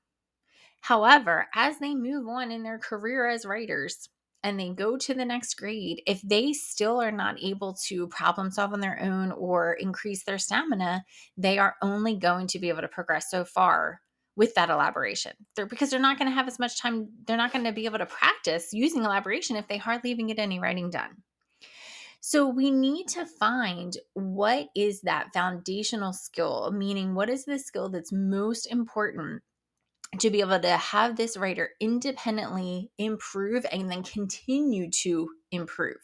However, 0.82 1.48
as 1.56 1.80
they 1.80 1.96
move 1.96 2.28
on 2.28 2.52
in 2.52 2.64
their 2.64 2.78
career 2.78 3.28
as 3.28 3.46
writers 3.46 4.08
and 4.44 4.60
they 4.60 4.70
go 4.70 4.98
to 4.98 5.14
the 5.16 5.26
next 5.26 5.56
grade, 5.56 6.02
if 6.06 6.22
they 6.22 6.54
still 6.54 7.02
are 7.02 7.12
not 7.12 7.42
able 7.42 7.76
to 7.88 8.08
problem 8.10 8.52
solve 8.52 8.74
on 8.74 8.82
their 8.82 9.02
own 9.02 9.32
or 9.32 9.74
increase 9.74 10.24
their 10.24 10.38
stamina, 10.38 11.04
they 11.38 11.58
are 11.58 11.76
only 11.82 12.16
going 12.16 12.46
to 12.48 12.60
be 12.60 12.70
able 12.70 12.82
to 12.82 12.88
progress 12.88 13.32
so 13.32 13.44
far 13.44 14.02
with 14.36 14.54
that 14.56 14.70
elaboration. 14.70 15.34
They're, 15.56 15.66
because 15.66 15.90
they're 15.90 16.00
not 16.00 16.18
going 16.18 16.30
to 16.30 16.36
have 16.36 16.48
as 16.48 16.60
much 16.60 16.80
time, 16.80 17.10
they're 17.26 17.38
not 17.38 17.54
going 17.54 17.66
to 17.66 17.72
be 17.72 17.86
able 17.86 18.00
to 18.00 18.06
practice 18.06 18.74
using 18.74 19.04
elaboration 19.04 19.56
if 19.56 19.68
they 19.68 19.78
hardly 19.78 20.12
even 20.12 20.28
get 20.28 20.40
any 20.40 20.60
writing 20.60 20.90
done. 20.90 21.24
So 22.20 22.48
we 22.48 22.72
need 22.72 23.08
to 23.10 23.26
find 23.26 23.96
what 24.14 24.70
is 24.76 25.02
that 25.02 25.32
foundational 25.32 26.12
skill, 26.12 26.72
meaning 26.76 27.14
what 27.14 27.30
is 27.30 27.46
the 27.46 27.60
skill 27.60 27.90
that's 27.90 28.12
most 28.12 28.66
important 28.66 29.44
to 30.20 30.30
be 30.30 30.40
able 30.40 30.60
to 30.60 30.78
have 30.78 31.16
this 31.16 31.38
writer 31.38 31.70
independently 31.80 32.90
improve 32.98 33.66
and 33.72 33.92
then 33.92 34.02
continue 34.04 34.90
to 34.90 35.30
improve. 35.52 35.98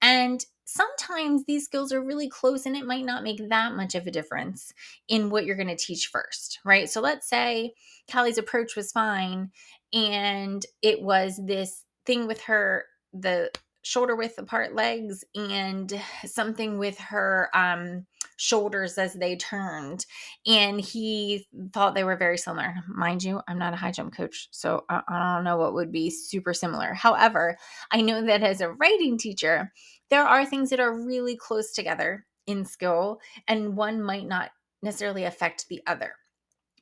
And 0.00 0.44
sometimes 0.64 1.44
these 1.44 1.64
skills 1.64 1.92
are 1.92 2.02
really 2.02 2.28
close 2.28 2.66
and 2.66 2.76
it 2.76 2.86
might 2.86 3.04
not 3.04 3.22
make 3.22 3.48
that 3.48 3.74
much 3.74 3.94
of 3.94 4.06
a 4.06 4.10
difference 4.10 4.72
in 5.08 5.30
what 5.30 5.44
you're 5.44 5.56
going 5.56 5.68
to 5.68 5.76
teach 5.76 6.08
first, 6.08 6.60
right? 6.64 6.88
So 6.88 7.00
let's 7.00 7.28
say 7.28 7.74
Callie's 8.10 8.38
approach 8.38 8.76
was 8.76 8.92
fine 8.92 9.50
and 9.92 10.64
it 10.82 11.02
was 11.02 11.40
this 11.44 11.84
thing 12.06 12.26
with 12.26 12.40
her 12.42 12.84
the 13.12 13.50
shoulder 13.82 14.14
width 14.14 14.38
apart 14.38 14.74
legs 14.74 15.24
and 15.34 16.00
something 16.24 16.78
with 16.78 16.98
her 16.98 17.50
um, 17.54 18.06
shoulders 18.36 18.98
as 18.98 19.12
they 19.14 19.36
turned. 19.36 20.06
And 20.46 20.80
he 20.80 21.46
thought 21.72 21.94
they 21.94 22.04
were 22.04 22.16
very 22.16 22.38
similar. 22.38 22.74
Mind 22.88 23.22
you, 23.22 23.40
I'm 23.46 23.58
not 23.58 23.74
a 23.74 23.76
high 23.76 23.92
jump 23.92 24.16
coach, 24.16 24.48
so 24.50 24.84
I, 24.88 25.02
I 25.08 25.34
don't 25.36 25.44
know 25.44 25.56
what 25.56 25.74
would 25.74 25.92
be 25.92 26.10
super 26.10 26.54
similar. 26.54 26.94
However, 26.94 27.56
I 27.90 28.00
know 28.00 28.24
that 28.26 28.42
as 28.42 28.60
a 28.60 28.72
writing 28.72 29.18
teacher, 29.18 29.72
there 30.12 30.28
are 30.28 30.44
things 30.44 30.68
that 30.68 30.78
are 30.78 30.92
really 30.92 31.36
close 31.36 31.72
together 31.72 32.26
in 32.46 32.66
skill, 32.66 33.18
and 33.48 33.74
one 33.74 34.02
might 34.02 34.28
not 34.28 34.50
necessarily 34.82 35.24
affect 35.24 35.66
the 35.70 35.80
other. 35.86 36.12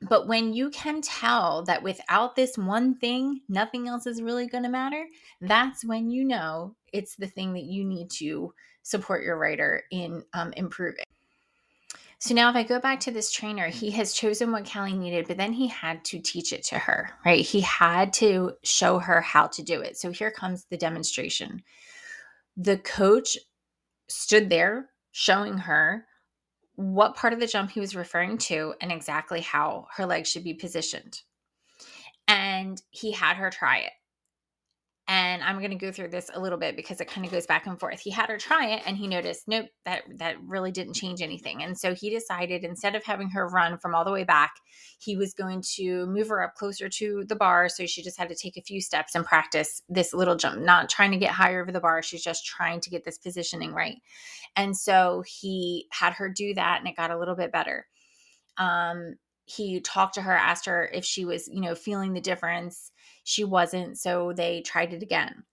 But 0.03 0.27
when 0.27 0.53
you 0.53 0.69
can 0.71 1.01
tell 1.01 1.63
that 1.67 1.85
without 1.85 2.35
this 2.35 2.59
one 2.59 2.97
thing, 2.97 3.43
nothing 3.49 3.87
else 3.87 4.05
is 4.09 4.21
really 4.21 4.49
going 4.49 4.65
to 4.65 4.69
matter, 4.69 5.07
that's 5.41 5.85
when 5.85 6.11
you 6.11 6.25
know 6.25 6.75
it's 6.93 7.15
the 7.15 7.29
thing 7.29 7.53
that 7.53 7.63
you 7.63 7.85
need 7.85 8.11
to 8.19 8.53
support 8.83 9.23
your 9.23 9.39
writer 9.39 9.85
in 9.93 10.25
um, 10.35 10.53
improving. 10.57 11.05
So 12.19 12.35
now, 12.35 12.51
if 12.51 12.57
I 12.57 12.65
go 12.65 12.81
back 12.81 12.99
to 13.01 13.13
this 13.13 13.31
trainer, 13.31 13.69
he 13.69 13.93
has 13.93 14.13
chosen 14.13 14.51
what 14.51 14.69
Callie 14.69 14.93
needed, 14.93 15.29
but 15.29 15.37
then 15.37 15.53
he 15.53 15.69
had 15.69 16.05
to 16.07 16.19
teach 16.19 16.53
it 16.53 16.65
to 16.65 16.79
her, 16.81 17.11
right? 17.25 17.47
He 17.47 17.61
had 17.61 18.13
to 18.15 18.55
show 18.65 18.99
her 18.99 19.21
how 19.21 19.47
to 19.47 19.63
do 19.63 19.81
it. 19.81 19.97
So 19.97 20.11
here 20.11 20.33
comes 20.33 20.65
the 20.65 20.77
demonstration. 20.77 21.63
The 22.63 22.77
coach 22.77 23.39
stood 24.07 24.51
there 24.51 24.91
showing 25.13 25.57
her 25.57 26.05
what 26.75 27.17
part 27.17 27.33
of 27.33 27.41
the 27.41 27.47
jump 27.47 27.71
he 27.71 27.81
was 27.81 27.97
referring 27.97 28.37
to 28.37 28.75
and 28.83 28.93
exactly 28.93 29.41
how 29.41 29.87
her 29.97 30.05
legs 30.05 30.31
should 30.31 30.45
be 30.45 30.53
positioned. 30.53 31.23
And 32.29 32.81
he 32.91 33.13
had 33.13 33.39
her 33.39 33.49
try 33.49 33.79
it. 33.79 33.93
And 35.13 35.43
I'm 35.43 35.59
going 35.59 35.73
to 35.73 35.77
go 35.77 35.91
through 35.91 36.11
this 36.11 36.31
a 36.33 36.41
little 36.41 36.57
bit 36.57 36.77
because 36.77 37.01
it 37.01 37.09
kind 37.09 37.27
of 37.27 37.33
goes 37.33 37.45
back 37.45 37.67
and 37.67 37.81
forth. 37.81 37.99
He 37.99 38.13
had 38.13 38.29
her 38.29 38.39
try 38.39 38.69
it 38.69 38.83
and 38.87 38.97
he 38.97 39.09
noticed, 39.09 39.49
nope, 39.49 39.67
that 39.85 40.05
that 40.19 40.37
really 40.41 40.71
didn't 40.71 40.95
change 40.95 41.21
anything. 41.21 41.65
And 41.65 41.77
so 41.77 41.97
he 41.97 42.11
decided 42.11 42.63
instead 42.63 42.95
of 42.95 43.03
having 43.03 43.29
her 43.31 43.49
run 43.49 43.77
from 43.79 43.93
all 43.93 44.05
the 44.05 44.13
way 44.13 44.23
back, 44.23 44.53
he 45.01 45.17
was 45.17 45.35
going 45.35 45.65
to 45.75 46.07
move 46.07 46.29
her 46.29 46.45
up 46.45 46.55
closer 46.55 46.89
to 46.89 47.25
the 47.27 47.35
bar 47.35 47.69
so 47.69 47.87
she 47.87 48.05
just 48.05 48.21
had 48.21 48.29
to 48.29 48.37
take 48.37 48.57
a 48.57 48.63
few 48.63 48.81
steps 48.81 49.17
and 49.17 49.25
practice 49.25 49.83
this 49.89 50.15
little 50.15 50.37
jump, 50.37 50.61
not 50.61 50.89
trying 50.89 51.11
to 51.11 51.19
get 51.19 51.33
higher 51.33 51.61
over 51.61 51.73
the 51.73 51.81
bar, 51.81 52.03
she's 52.03 52.23
just 52.23 52.47
trying 52.47 52.81
to 52.81 52.91
get 52.91 53.05
this 53.05 53.19
positioning 53.19 53.73
right. 53.73 53.97
And 54.55 54.77
so 54.77 55.25
he 55.27 55.89
had 55.91 56.13
her 56.13 56.29
do 56.29 56.55
that 56.55 56.79
and 56.79 56.87
it 56.87 56.95
got 56.95 57.11
a 57.11 57.19
little 57.19 57.35
bit 57.35 57.51
better. 57.51 57.89
Um 58.59 59.17
he 59.51 59.81
talked 59.81 60.15
to 60.15 60.23
her, 60.23 60.37
asked 60.37 60.67
her 60.67 60.89
if 60.93 61.05
she 61.05 61.25
was, 61.25 61.49
you 61.49 61.61
know, 61.61 61.75
feeling 61.75 62.13
the 62.13 62.21
difference. 62.21 62.93
She 63.25 63.45
wasn't, 63.45 63.99
so 63.99 64.33
they 64.33 64.61
tried 64.63 64.93
it 64.93 65.03
again. 65.03 65.45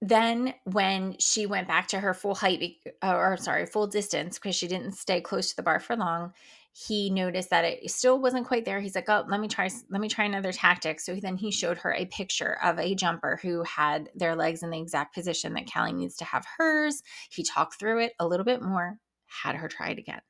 Then, 0.00 0.54
when 0.64 1.16
she 1.18 1.46
went 1.46 1.68
back 1.68 1.86
to 1.88 2.00
her 2.00 2.12
full 2.14 2.34
height, 2.34 2.78
uh, 3.02 3.14
or 3.14 3.36
sorry, 3.36 3.66
full 3.66 3.86
distance, 3.86 4.38
because 4.38 4.56
she 4.56 4.66
didn't 4.66 4.92
stay 4.92 5.20
close 5.20 5.50
to 5.50 5.56
the 5.56 5.62
bar 5.62 5.78
for 5.78 5.94
long, 5.94 6.32
he 6.72 7.10
noticed 7.10 7.50
that 7.50 7.64
it 7.64 7.90
still 7.90 8.18
wasn't 8.18 8.46
quite 8.46 8.64
there. 8.64 8.80
He's 8.80 8.94
like, 8.94 9.08
"Oh, 9.08 9.24
let 9.28 9.40
me 9.40 9.46
try. 9.46 9.68
Let 9.90 10.00
me 10.00 10.08
try 10.08 10.24
another 10.24 10.52
tactic." 10.52 10.98
So 10.98 11.14
then 11.16 11.36
he 11.36 11.50
showed 11.52 11.78
her 11.78 11.92
a 11.92 12.06
picture 12.06 12.58
of 12.64 12.78
a 12.78 12.94
jumper 12.94 13.38
who 13.42 13.62
had 13.64 14.10
their 14.14 14.34
legs 14.34 14.62
in 14.62 14.70
the 14.70 14.80
exact 14.80 15.14
position 15.14 15.52
that 15.54 15.70
Callie 15.72 15.92
needs 15.92 16.16
to 16.16 16.24
have 16.24 16.46
hers. 16.58 17.02
He 17.30 17.44
talked 17.44 17.78
through 17.78 18.00
it 18.00 18.14
a 18.18 18.26
little 18.26 18.44
bit 18.46 18.62
more, 18.62 18.98
had 19.26 19.56
her 19.56 19.68
try 19.68 19.90
it 19.90 19.98
again. 19.98 20.22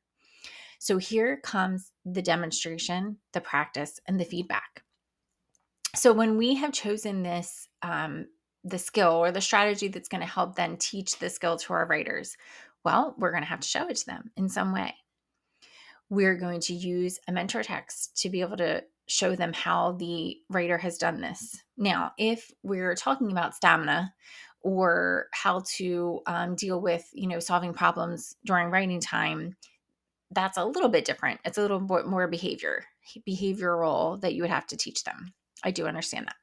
So 0.82 0.98
here 0.98 1.36
comes 1.36 1.92
the 2.04 2.22
demonstration, 2.22 3.18
the 3.34 3.40
practice, 3.40 4.00
and 4.08 4.18
the 4.18 4.24
feedback. 4.24 4.82
So 5.94 6.12
when 6.12 6.36
we 6.36 6.56
have 6.56 6.72
chosen 6.72 7.22
this, 7.22 7.68
um, 7.82 8.26
the 8.64 8.80
skill 8.80 9.12
or 9.12 9.30
the 9.30 9.40
strategy 9.40 9.86
that's 9.86 10.08
going 10.08 10.22
to 10.22 10.26
help 10.26 10.56
then 10.56 10.76
teach 10.78 11.20
the 11.20 11.30
skill 11.30 11.56
to 11.58 11.72
our 11.72 11.86
writers, 11.86 12.36
well, 12.84 13.14
we're 13.16 13.30
going 13.30 13.44
to 13.44 13.48
have 13.48 13.60
to 13.60 13.68
show 13.68 13.86
it 13.86 13.98
to 13.98 14.06
them 14.06 14.32
in 14.36 14.48
some 14.48 14.72
way. 14.72 14.92
We're 16.10 16.34
going 16.34 16.58
to 16.62 16.74
use 16.74 17.20
a 17.28 17.32
mentor 17.32 17.62
text 17.62 18.20
to 18.22 18.28
be 18.28 18.40
able 18.40 18.56
to 18.56 18.82
show 19.06 19.36
them 19.36 19.52
how 19.52 19.92
the 19.92 20.36
writer 20.50 20.78
has 20.78 20.98
done 20.98 21.20
this. 21.20 21.62
Now, 21.76 22.10
if 22.18 22.50
we're 22.64 22.96
talking 22.96 23.30
about 23.30 23.54
stamina 23.54 24.12
or 24.62 25.28
how 25.32 25.62
to 25.76 26.22
um, 26.26 26.56
deal 26.56 26.80
with, 26.80 27.08
you 27.12 27.28
know, 27.28 27.38
solving 27.38 27.72
problems 27.72 28.34
during 28.44 28.68
writing 28.70 29.00
time, 29.00 29.54
that's 30.34 30.58
a 30.58 30.64
little 30.64 30.88
bit 30.88 31.04
different. 31.04 31.40
It's 31.44 31.58
a 31.58 31.62
little 31.62 31.80
bit 31.80 32.06
more 32.06 32.28
behavior, 32.28 32.84
behavioral 33.28 34.20
that 34.20 34.34
you 34.34 34.42
would 34.42 34.50
have 34.50 34.66
to 34.68 34.76
teach 34.76 35.04
them. 35.04 35.32
I 35.62 35.70
do 35.70 35.86
understand 35.86 36.26
that. 36.26 36.36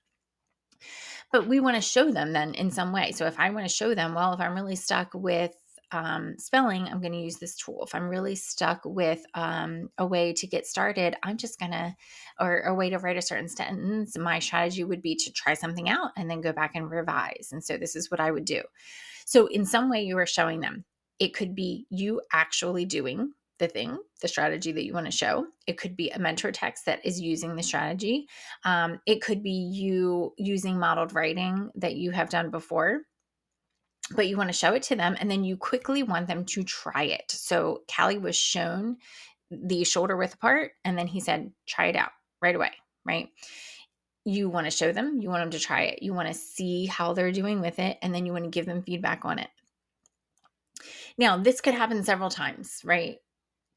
But 1.31 1.47
we 1.47 1.59
want 1.59 1.75
to 1.75 1.81
show 1.81 2.11
them 2.11 2.33
then 2.33 2.53
in 2.55 2.71
some 2.71 2.91
way. 2.91 3.11
So 3.11 3.25
if 3.25 3.39
I 3.39 3.49
want 3.51 3.67
to 3.67 3.73
show 3.73 3.93
them, 3.93 4.15
well, 4.15 4.33
if 4.33 4.39
I'm 4.39 4.55
really 4.55 4.75
stuck 4.75 5.13
with 5.13 5.55
um, 5.91 6.35
spelling, 6.37 6.87
I'm 6.87 7.01
going 7.01 7.13
to 7.13 7.19
use 7.19 7.37
this 7.37 7.55
tool. 7.55 7.83
If 7.83 7.95
I'm 7.95 8.09
really 8.09 8.35
stuck 8.35 8.81
with 8.85 9.23
um, 9.33 9.89
a 9.97 10.05
way 10.05 10.33
to 10.33 10.47
get 10.47 10.67
started, 10.67 11.15
I'm 11.23 11.37
just 11.37 11.59
going 11.59 11.71
to, 11.71 11.95
or 12.39 12.61
a 12.61 12.73
way 12.73 12.89
to 12.89 12.99
write 12.99 13.17
a 13.17 13.21
certain 13.21 13.49
sentence, 13.49 14.17
my 14.17 14.39
strategy 14.39 14.83
would 14.83 15.01
be 15.01 15.15
to 15.15 15.31
try 15.31 15.53
something 15.53 15.89
out 15.89 16.11
and 16.15 16.29
then 16.29 16.41
go 16.41 16.51
back 16.51 16.71
and 16.75 16.89
revise. 16.89 17.49
And 17.51 17.63
so 17.63 17.77
this 17.77 17.95
is 17.95 18.09
what 18.09 18.19
I 18.19 18.31
would 18.31 18.45
do. 18.45 18.61
So, 19.25 19.45
in 19.47 19.65
some 19.65 19.89
way, 19.89 20.01
you 20.01 20.17
are 20.17 20.25
showing 20.25 20.59
them. 20.59 20.85
It 21.19 21.35
could 21.35 21.53
be 21.53 21.85
you 21.89 22.21
actually 22.31 22.85
doing 22.85 23.33
the 23.59 23.67
thing, 23.67 23.97
the 24.21 24.27
strategy 24.27 24.71
that 24.71 24.85
you 24.85 24.93
want 24.93 25.05
to 25.05 25.11
show. 25.11 25.45
It 25.67 25.77
could 25.77 25.95
be 25.95 26.09
a 26.09 26.19
mentor 26.19 26.51
text 26.51 26.85
that 26.85 27.05
is 27.05 27.19
using 27.19 27.55
the 27.55 27.63
strategy. 27.63 28.27
Um, 28.63 28.99
it 29.05 29.21
could 29.21 29.43
be 29.43 29.51
you 29.51 30.33
using 30.37 30.79
modeled 30.79 31.13
writing 31.13 31.69
that 31.75 31.95
you 31.95 32.11
have 32.11 32.29
done 32.29 32.49
before, 32.49 33.01
but 34.15 34.27
you 34.27 34.37
want 34.37 34.49
to 34.49 34.57
show 34.57 34.73
it 34.73 34.83
to 34.83 34.95
them 34.95 35.15
and 35.19 35.29
then 35.29 35.43
you 35.43 35.57
quickly 35.57 36.03
want 36.03 36.27
them 36.27 36.45
to 36.45 36.63
try 36.63 37.03
it. 37.03 37.29
So 37.29 37.83
Callie 37.93 38.17
was 38.17 38.35
shown 38.35 38.97
the 39.51 39.83
shoulder 39.83 40.15
width 40.17 40.35
apart 40.35 40.71
and 40.83 40.97
then 40.97 41.07
he 41.07 41.19
said, 41.19 41.51
try 41.67 41.87
it 41.87 41.95
out 41.95 42.11
right 42.41 42.55
away, 42.55 42.71
right? 43.05 43.29
You 44.25 44.49
want 44.49 44.65
to 44.65 44.71
show 44.71 44.91
them, 44.91 45.19
you 45.21 45.29
want 45.29 45.41
them 45.41 45.51
to 45.51 45.59
try 45.59 45.83
it, 45.83 46.03
you 46.03 46.13
want 46.13 46.27
to 46.27 46.33
see 46.33 46.85
how 46.85 47.13
they're 47.13 47.31
doing 47.31 47.61
with 47.61 47.79
it, 47.79 47.97
and 48.01 48.13
then 48.13 48.25
you 48.25 48.33
want 48.33 48.45
to 48.45 48.51
give 48.51 48.65
them 48.65 48.83
feedback 48.83 49.25
on 49.25 49.39
it. 49.39 49.49
Now, 51.17 51.37
this 51.37 51.61
could 51.61 51.73
happen 51.73 52.03
several 52.03 52.29
times, 52.29 52.81
right? 52.83 53.17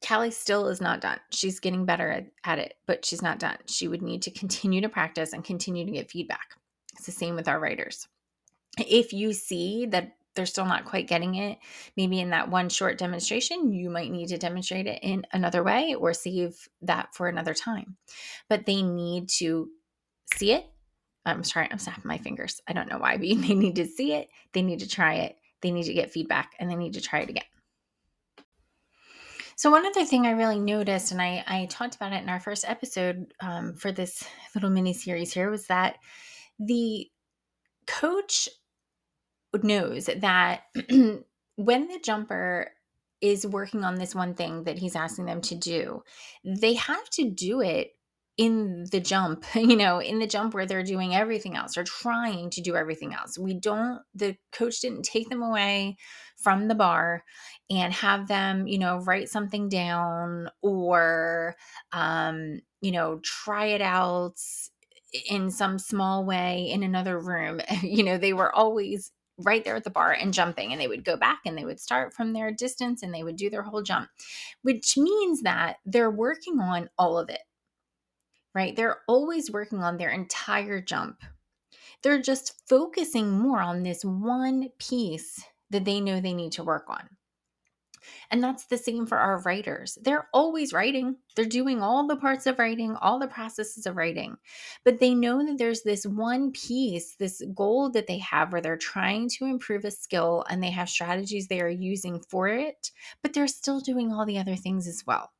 Callie 0.05 0.31
still 0.31 0.67
is 0.67 0.81
not 0.81 1.01
done. 1.01 1.19
She's 1.31 1.59
getting 1.59 1.85
better 1.85 2.25
at, 2.43 2.59
it, 2.59 2.75
but 2.85 3.05
she's 3.05 3.21
not 3.21 3.39
done. 3.39 3.57
She 3.65 3.87
would 3.87 4.01
need 4.01 4.21
to 4.23 4.31
continue 4.31 4.81
to 4.81 4.89
practice 4.89 5.33
and 5.33 5.43
continue 5.43 5.85
to 5.85 5.91
get 5.91 6.11
feedback. 6.11 6.55
It's 6.95 7.05
the 7.05 7.11
same 7.11 7.35
with 7.35 7.47
our 7.47 7.59
writers. 7.59 8.07
If 8.77 9.13
you 9.13 9.33
see 9.33 9.85
that 9.87 10.15
they're 10.35 10.45
still 10.45 10.65
not 10.65 10.85
quite 10.85 11.07
getting 11.07 11.35
it, 11.35 11.59
maybe 11.95 12.19
in 12.19 12.31
that 12.31 12.49
one 12.49 12.69
short 12.69 12.97
demonstration, 12.97 13.71
you 13.71 13.89
might 13.89 14.11
need 14.11 14.29
to 14.29 14.37
demonstrate 14.37 14.87
it 14.87 14.99
in 15.03 15.25
another 15.31 15.63
way 15.63 15.95
or 15.95 16.13
save 16.13 16.67
that 16.81 17.13
for 17.13 17.27
another 17.27 17.53
time. 17.53 17.97
But 18.49 18.65
they 18.65 18.81
need 18.81 19.29
to 19.37 19.69
see 20.35 20.51
it. 20.51 20.65
I'm 21.25 21.43
sorry, 21.43 21.69
I'm 21.71 21.79
snapping 21.79 22.07
my 22.07 22.17
fingers. 22.17 22.61
I 22.67 22.73
don't 22.73 22.89
know 22.89 22.97
why, 22.97 23.17
but 23.17 23.21
they 23.27 23.53
need 23.53 23.75
to 23.77 23.85
see 23.85 24.13
it. 24.13 24.29
They 24.53 24.63
need 24.63 24.79
to 24.79 24.89
try 24.89 25.15
it. 25.15 25.37
They 25.61 25.71
need 25.71 25.85
to 25.85 25.93
get 25.93 26.11
feedback 26.11 26.53
and 26.59 26.69
they 26.69 26.75
need 26.75 26.93
to 26.93 27.01
try 27.01 27.19
it 27.19 27.29
again. 27.29 27.43
So 29.63 29.71
one 29.71 29.85
other 29.85 30.03
thing 30.03 30.27
I 30.27 30.31
really 30.31 30.59
noticed, 30.59 31.13
and 31.13 31.21
I, 31.21 31.41
I 31.47 31.67
talked 31.67 31.95
about 31.95 32.11
it 32.11 32.21
in 32.21 32.27
our 32.27 32.41
first 32.41 32.65
episode 32.67 33.33
um, 33.39 33.75
for 33.75 33.93
this 33.93 34.21
little 34.53 34.69
mini 34.69 34.91
series 34.91 35.31
here, 35.31 35.49
was 35.49 35.67
that 35.67 35.99
the 36.59 37.07
coach 37.87 38.49
knows 39.53 40.09
that 40.17 40.63
when 41.55 41.87
the 41.87 41.99
jumper 42.03 42.71
is 43.21 43.47
working 43.47 43.85
on 43.85 43.95
this 43.95 44.13
one 44.13 44.33
thing 44.33 44.65
that 44.65 44.79
he's 44.79 44.97
asking 44.97 45.27
them 45.27 45.39
to 45.39 45.55
do, 45.55 46.03
they 46.43 46.73
have 46.73 47.09
to 47.11 47.29
do 47.29 47.61
it 47.61 47.91
in 48.37 48.83
the 48.91 48.99
jump, 48.99 49.45
you 49.55 49.77
know, 49.77 49.99
in 49.99 50.19
the 50.19 50.27
jump 50.27 50.53
where 50.53 50.65
they're 50.65 50.83
doing 50.83 51.15
everything 51.15 51.55
else 51.55 51.77
or 51.77 51.85
trying 51.85 52.49
to 52.49 52.59
do 52.59 52.75
everything 52.75 53.13
else. 53.13 53.37
We 53.37 53.53
don't, 53.53 54.01
the 54.13 54.35
coach 54.51 54.81
didn't 54.81 55.03
take 55.03 55.29
them 55.29 55.41
away 55.41 55.95
from 56.43 56.67
the 56.67 56.75
bar 56.75 57.23
and 57.69 57.93
have 57.93 58.27
them, 58.27 58.67
you 58.67 58.77
know, 58.77 58.99
write 58.99 59.29
something 59.29 59.69
down 59.69 60.49
or, 60.61 61.55
um, 61.91 62.61
you 62.81 62.91
know, 62.91 63.19
try 63.23 63.67
it 63.67 63.81
out 63.81 64.35
in 65.29 65.49
some 65.49 65.79
small 65.79 66.25
way 66.25 66.69
in 66.69 66.83
another 66.83 67.19
room. 67.19 67.61
you 67.81 68.03
know, 68.03 68.17
they 68.17 68.33
were 68.33 68.53
always 68.53 69.11
right 69.37 69.63
there 69.63 69.75
at 69.75 69.83
the 69.83 69.89
bar 69.89 70.11
and 70.11 70.33
jumping 70.33 70.71
and 70.71 70.79
they 70.79 70.87
would 70.87 71.03
go 71.03 71.17
back 71.17 71.41
and 71.45 71.57
they 71.57 71.65
would 71.65 71.79
start 71.79 72.13
from 72.13 72.33
their 72.33 72.51
distance 72.51 73.01
and 73.01 73.13
they 73.13 73.23
would 73.23 73.35
do 73.35 73.49
their 73.49 73.63
whole 73.63 73.81
jump 73.81 74.09
which 74.61 74.95
means 74.95 75.41
that 75.41 75.77
they're 75.85 76.11
working 76.11 76.59
on 76.59 76.89
all 76.99 77.17
of 77.17 77.29
it 77.29 77.41
right 78.53 78.75
they're 78.75 78.99
always 79.07 79.49
working 79.49 79.81
on 79.81 79.97
their 79.97 80.11
entire 80.11 80.79
jump 80.79 81.23
they're 82.03 82.21
just 82.21 82.61
focusing 82.67 83.31
more 83.31 83.61
on 83.61 83.83
this 83.83 84.05
one 84.05 84.69
piece 84.77 85.43
that 85.73 85.85
they 85.85 85.99
know 85.99 86.19
they 86.19 86.33
need 86.33 86.53
to 86.53 86.63
work 86.63 86.85
on 86.87 87.09
and 88.29 88.43
that's 88.43 88.65
the 88.65 88.77
same 88.77 89.05
for 89.05 89.17
our 89.17 89.39
writers. 89.39 89.97
They're 90.01 90.27
always 90.33 90.73
writing, 90.73 91.17
they're 91.35 91.45
doing 91.45 91.81
all 91.81 92.07
the 92.07 92.15
parts 92.15 92.45
of 92.45 92.59
writing, 92.59 92.95
all 92.95 93.19
the 93.19 93.27
processes 93.27 93.85
of 93.85 93.95
writing. 93.95 94.37
But 94.83 94.99
they 94.99 95.13
know 95.13 95.45
that 95.45 95.57
there's 95.57 95.83
this 95.83 96.05
one 96.05 96.51
piece, 96.51 97.15
this 97.15 97.41
goal 97.53 97.89
that 97.91 98.07
they 98.07 98.19
have 98.19 98.51
where 98.51 98.61
they're 98.61 98.77
trying 98.77 99.29
to 99.37 99.45
improve 99.45 99.85
a 99.85 99.91
skill 99.91 100.45
and 100.49 100.61
they 100.61 100.71
have 100.71 100.89
strategies 100.89 101.47
they 101.47 101.61
are 101.61 101.69
using 101.69 102.21
for 102.29 102.47
it, 102.47 102.91
but 103.21 103.33
they're 103.33 103.47
still 103.47 103.79
doing 103.79 104.11
all 104.11 104.25
the 104.25 104.39
other 104.39 104.55
things 104.55 104.87
as 104.87 105.03
well. 105.05 105.31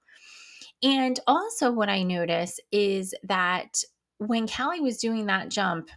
And 0.82 1.20
also, 1.28 1.72
what 1.72 1.90
I 1.90 2.04
notice 2.04 2.60
is 2.72 3.14
that 3.24 3.82
when 4.18 4.48
Callie 4.48 4.82
was 4.82 4.98
doing 4.98 5.28
that 5.28 5.50
jump, 5.50 5.90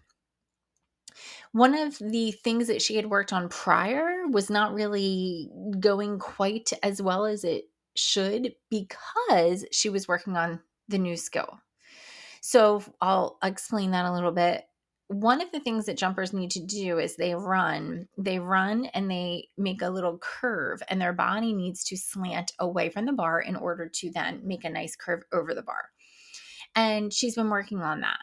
one 1.52 1.74
of 1.74 1.98
the 1.98 2.33
things 2.33 2.66
that 2.68 2.83
she 2.83 2.96
had 2.96 3.07
worked 3.07 3.33
on 3.33 3.48
prior 3.48 4.26
was 4.26 4.50
not 4.50 4.74
really 4.74 5.50
going 5.81 6.18
quite 6.18 6.70
as 6.83 7.00
well 7.00 7.24
as 7.24 7.44
it 7.44 7.64
should 7.94 8.55
because 8.70 9.64
she 9.72 9.88
was 9.88 10.09
working 10.09 10.37
on 10.37 10.61
the 10.88 10.98
new 10.98 11.16
skill. 11.16 11.59
So 12.40 12.83
I'll 13.00 13.38
explain 13.42 13.90
that 13.92 14.07
a 14.07 14.12
little 14.12 14.33
bit. 14.33 14.64
One 15.09 15.40
of 15.40 15.50
the 15.52 15.61
things 15.61 15.87
that 15.87 15.96
jumpers 15.96 16.33
need 16.33 16.50
to 16.52 16.64
do 16.64 16.98
is 16.98 17.16
they 17.16 17.35
run, 17.35 18.09
they 18.18 18.38
run 18.38 18.87
and 18.87 19.11
they 19.11 19.48
make 19.57 19.83
a 19.83 19.90
little 19.90 20.18
curve, 20.18 20.83
and 20.88 21.00
their 21.00 21.12
body 21.12 21.52
needs 21.52 21.85
to 21.85 21.96
slant 21.96 22.52
away 22.59 22.90
from 22.90 23.07
the 23.07 23.12
bar 23.12 23.40
in 23.40 23.57
order 23.57 23.88
to 23.88 24.11
then 24.11 24.40
make 24.44 24.64
a 24.64 24.70
nice 24.70 24.96
curve 24.96 25.22
over 25.33 25.55
the 25.55 25.62
bar. 25.62 25.90
And 26.74 27.12
she's 27.12 27.37
been 27.37 27.50
working 27.50 27.83
on 27.83 28.00
that 28.00 28.18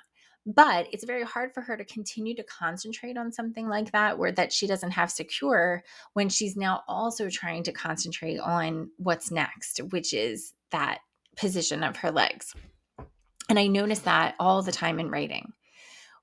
but 0.46 0.88
it's 0.92 1.06
very 1.06 1.24
hard 1.24 1.54
for 1.54 1.62
her 1.62 1.78
to 1.78 1.86
continue 1.86 2.36
to 2.36 2.44
concentrate 2.44 3.18
on 3.18 3.32
something 3.32 3.68
like 3.68 3.92
that 3.92 4.18
where 4.18 4.32
that 4.32 4.52
she 4.52 4.68
doesn't 4.68 4.92
have 4.92 5.10
secure 5.10 5.84
when 6.14 6.30
she's 6.30 6.56
now 6.58 6.84
also 6.88 7.30
trying 7.30 7.64
to 7.64 7.72
concentrate 7.72 8.40
on 8.40 8.90
what's 8.98 9.32
next 9.32 9.80
which 9.92 10.14
is 10.14 10.54
that 10.72 11.00
position 11.36 11.84
of 11.84 11.98
her 11.98 12.12
legs. 12.12 12.54
And 13.50 13.60
i 13.60 13.68
notice 13.68 14.00
that 14.00 14.36
all 14.40 14.62
the 14.62 14.72
time 14.72 15.00
in 15.00 15.10
writing. 15.10 15.54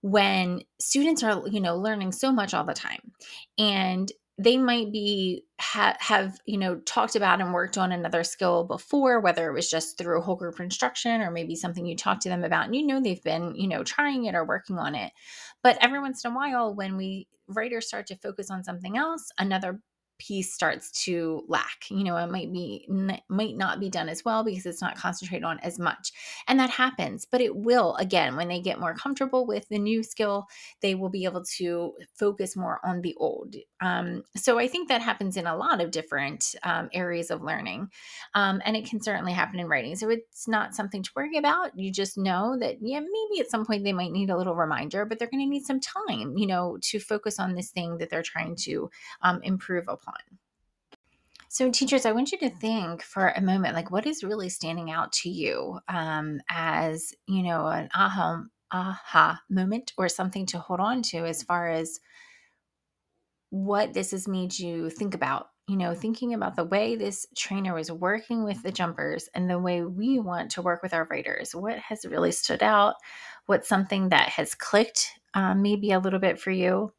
When 0.02 0.62
students 0.78 1.22
are 1.22 1.46
you 1.48 1.61
know 1.61 1.76
learning 1.76 2.12
so 2.12 2.33
much 2.33 2.54
all 2.54 2.64
the 2.64 2.74
time 2.74 3.12
and 3.59 4.11
they 4.38 4.56
might 4.56 4.90
be 4.90 5.44
ha- 5.60 5.96
have 6.00 6.38
you 6.46 6.58
know 6.58 6.76
talked 6.80 7.16
about 7.16 7.40
and 7.40 7.52
worked 7.52 7.76
on 7.76 7.92
another 7.92 8.24
skill 8.24 8.64
before 8.64 9.20
whether 9.20 9.48
it 9.48 9.52
was 9.52 9.70
just 9.70 9.98
through 9.98 10.18
a 10.18 10.22
whole 10.22 10.36
group 10.36 10.58
instruction 10.58 11.20
or 11.20 11.30
maybe 11.30 11.54
something 11.54 11.84
you 11.86 11.96
talked 11.96 12.22
to 12.22 12.28
them 12.28 12.44
about 12.44 12.66
and 12.66 12.74
you 12.74 12.86
know 12.86 13.00
they've 13.00 13.22
been 13.22 13.54
you 13.54 13.68
know 13.68 13.84
trying 13.84 14.24
it 14.24 14.34
or 14.34 14.44
working 14.44 14.78
on 14.78 14.94
it. 14.94 15.12
But 15.62 15.78
every 15.80 16.00
once 16.00 16.24
in 16.24 16.32
a 16.32 16.34
while 16.34 16.74
when 16.74 16.96
we 16.96 17.28
writers 17.46 17.88
start 17.88 18.06
to 18.06 18.16
focus 18.16 18.50
on 18.50 18.64
something 18.64 18.96
else 18.96 19.30
another 19.38 19.80
piece 20.20 20.52
starts 20.52 20.90
to 20.90 21.42
lack 21.48 21.87
you 21.90 22.04
know 22.04 22.16
it 22.18 22.30
might 22.30 22.52
be 22.52 22.87
might 23.28 23.56
not 23.56 23.80
be 23.80 23.88
done 23.88 24.09
as 24.09 24.22
well 24.22 24.44
because 24.44 24.66
it's 24.66 24.83
not 24.83 24.94
concentrated 24.94 25.44
on 25.44 25.59
as 25.61 25.78
much 25.78 26.12
and 26.46 26.61
that 26.61 26.68
happens 26.68 27.24
but 27.24 27.40
it 27.40 27.56
will 27.56 27.96
again 27.96 28.37
when 28.37 28.46
they 28.46 28.61
get 28.61 28.78
more 28.78 28.94
comfortable 28.94 29.46
with 29.46 29.66
the 29.70 29.78
new 29.78 30.02
skill 30.02 30.46
they 30.83 30.94
will 30.94 31.09
be 31.09 31.24
able 31.24 31.42
to 31.42 31.94
focus 32.14 32.54
more 32.54 32.80
on 32.85 33.00
the 33.00 33.14
old 33.16 33.56
um, 33.80 34.22
so 34.37 34.59
i 34.59 34.68
think 34.68 34.88
that 34.88 35.00
happens 35.00 35.38
in 35.38 35.46
a 35.46 35.56
lot 35.56 35.80
of 35.80 35.90
different 35.90 36.54
um, 36.64 36.90
areas 36.92 37.30
of 37.30 37.42
learning 37.42 37.88
um, 38.35 38.61
and 38.66 38.76
it 38.76 38.85
can 38.85 39.00
certainly 39.00 39.33
happen 39.33 39.59
in 39.59 39.68
writing 39.68 39.96
so 39.96 40.11
it's 40.11 40.46
not 40.46 40.74
something 40.74 41.02
to 41.02 41.11
worry 41.16 41.38
about 41.38 41.76
you 41.78 41.90
just 41.90 42.18
know 42.18 42.59
that 42.61 42.76
yeah 42.83 43.00
maybe 43.00 43.40
at 43.40 43.50
some 43.50 43.64
point 43.64 43.85
they 43.85 43.92
might 43.94 44.12
need 44.12 44.28
a 44.28 44.37
little 44.37 44.54
reminder 44.54 45.06
but 45.06 45.18
they're 45.18 45.30
going 45.30 45.42
to 45.42 45.48
need 45.48 45.64
some 45.64 45.80
time 45.80 46.37
you 46.37 46.46
know 46.46 46.76
to 46.83 47.00
focus 47.00 47.40
on 47.40 47.54
this 47.54 47.70
thing 47.70 47.96
that 47.96 48.11
they're 48.11 48.22
trying 48.22 48.54
to 48.54 48.90
um, 49.22 49.40
improve 49.42 49.88
upon 49.88 50.09
so, 51.52 51.68
teachers, 51.68 52.06
I 52.06 52.12
want 52.12 52.30
you 52.30 52.38
to 52.38 52.48
think 52.48 53.02
for 53.02 53.26
a 53.26 53.40
moment 53.40 53.74
like 53.74 53.90
what 53.90 54.06
is 54.06 54.22
really 54.22 54.48
standing 54.48 54.88
out 54.92 55.10
to 55.14 55.28
you 55.28 55.80
um, 55.88 56.40
as, 56.48 57.12
you 57.26 57.42
know, 57.42 57.66
an 57.66 57.88
aha, 57.92 58.44
aha 58.70 59.42
moment 59.50 59.92
or 59.98 60.08
something 60.08 60.46
to 60.46 60.60
hold 60.60 60.78
on 60.78 61.02
to 61.02 61.26
as 61.26 61.42
far 61.42 61.68
as 61.68 61.98
what 63.50 63.94
this 63.94 64.12
has 64.12 64.28
made 64.28 64.56
you 64.56 64.90
think 64.90 65.12
about. 65.12 65.48
You 65.66 65.76
know, 65.76 65.92
thinking 65.92 66.34
about 66.34 66.54
the 66.54 66.64
way 66.64 66.94
this 66.94 67.26
trainer 67.36 67.74
was 67.74 67.90
working 67.90 68.44
with 68.44 68.62
the 68.62 68.72
jumpers 68.72 69.28
and 69.34 69.50
the 69.50 69.58
way 69.58 69.82
we 69.82 70.20
want 70.20 70.52
to 70.52 70.62
work 70.62 70.84
with 70.84 70.94
our 70.94 71.08
writers. 71.10 71.52
What 71.52 71.80
has 71.80 72.04
really 72.04 72.30
stood 72.30 72.62
out? 72.62 72.94
What's 73.46 73.68
something 73.68 74.10
that 74.10 74.28
has 74.28 74.54
clicked 74.54 75.08
um, 75.34 75.62
maybe 75.62 75.90
a 75.90 75.98
little 75.98 76.20
bit 76.20 76.40
for 76.40 76.52
you? 76.52 76.92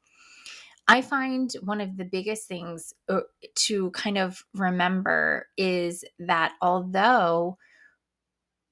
I 0.87 1.01
find 1.01 1.51
one 1.61 1.81
of 1.81 1.97
the 1.97 2.05
biggest 2.05 2.47
things 2.47 2.93
uh, 3.09 3.21
to 3.55 3.91
kind 3.91 4.17
of 4.17 4.43
remember 4.53 5.47
is 5.57 6.03
that 6.19 6.53
although 6.61 7.57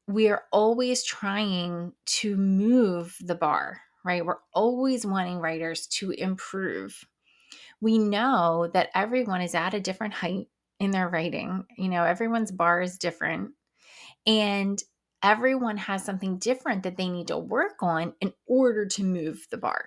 we 0.08 0.28
are 0.30 0.44
always 0.52 1.04
trying 1.04 1.94
to 2.06 2.36
move 2.36 3.16
the 3.22 3.36
bar, 3.36 3.82
right? 4.04 4.26
We're 4.26 4.40
always 4.54 5.06
wanting 5.06 5.38
writers 5.40 5.88
to 6.00 6.12
improve. 6.12 7.06
we 7.82 7.98
know 8.00 8.70
that 8.74 8.90
everyone 8.96 9.42
is 9.42 9.56
at 9.56 9.74
a 9.76 9.80
different 9.82 10.14
height 10.16 10.48
in 10.80 10.92
their 10.92 11.10
writing. 11.10 11.66
You 11.78 11.90
know, 11.90 12.04
everyone's 12.06 12.52
bar 12.52 12.82
is 12.82 12.98
different. 12.98 13.52
And 14.28 14.82
everyone 15.24 15.78
has 15.78 16.04
something 16.06 16.40
different 16.40 16.84
that 16.84 16.98
they 16.98 17.10
need 17.10 17.28
to 17.30 17.38
work 17.38 17.82
on 17.84 18.14
in 18.22 18.34
order 18.48 18.86
to 18.88 19.04
move 19.04 19.48
the 19.52 19.58
bar. 19.58 19.86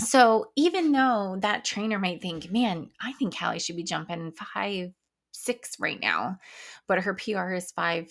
So 0.00 0.50
even 0.56 0.92
though 0.92 1.36
that 1.40 1.64
trainer 1.64 1.98
might 1.98 2.20
think, 2.20 2.50
man, 2.52 2.90
I 3.00 3.12
think 3.12 3.36
Callie 3.36 3.58
should 3.58 3.76
be 3.76 3.82
jumping 3.82 4.32
five, 4.32 4.92
six 5.32 5.76
right 5.80 6.00
now, 6.00 6.38
but 6.86 7.00
her 7.00 7.14
PR 7.14 7.52
is 7.54 7.72
five, 7.72 8.08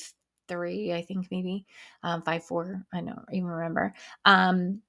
three, 0.48 0.94
I 0.94 1.04
think 1.04 1.28
maybe, 1.32 1.66
um, 2.04 2.22
five, 2.24 2.44
four. 2.44 2.86
I 2.94 3.02
don't 3.02 3.26
even 3.32 3.48
remember. 3.48 3.94
Um, 4.26 4.82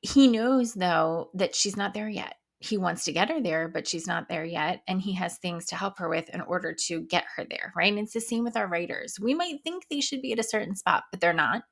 he 0.00 0.28
knows 0.28 0.74
though 0.74 1.30
that 1.34 1.54
she's 1.54 1.76
not 1.76 1.94
there 1.94 2.08
yet 2.08 2.37
he 2.60 2.76
wants 2.76 3.04
to 3.04 3.12
get 3.12 3.28
her 3.30 3.40
there, 3.40 3.68
but 3.68 3.86
she's 3.86 4.06
not 4.06 4.28
there 4.28 4.44
yet. 4.44 4.82
And 4.88 5.00
he 5.00 5.12
has 5.14 5.38
things 5.38 5.66
to 5.66 5.76
help 5.76 5.98
her 5.98 6.08
with 6.08 6.28
in 6.30 6.40
order 6.40 6.74
to 6.86 7.02
get 7.02 7.24
her 7.36 7.46
there, 7.48 7.72
right? 7.76 7.92
And 7.92 8.00
it's 8.00 8.14
the 8.14 8.20
same 8.20 8.42
with 8.42 8.56
our 8.56 8.66
writers. 8.66 9.18
We 9.20 9.34
might 9.34 9.62
think 9.62 9.84
they 9.88 10.00
should 10.00 10.22
be 10.22 10.32
at 10.32 10.40
a 10.40 10.44
certain 10.44 10.74
spot, 10.74 11.04
but 11.10 11.20
they're 11.20 11.32
not. 11.32 11.62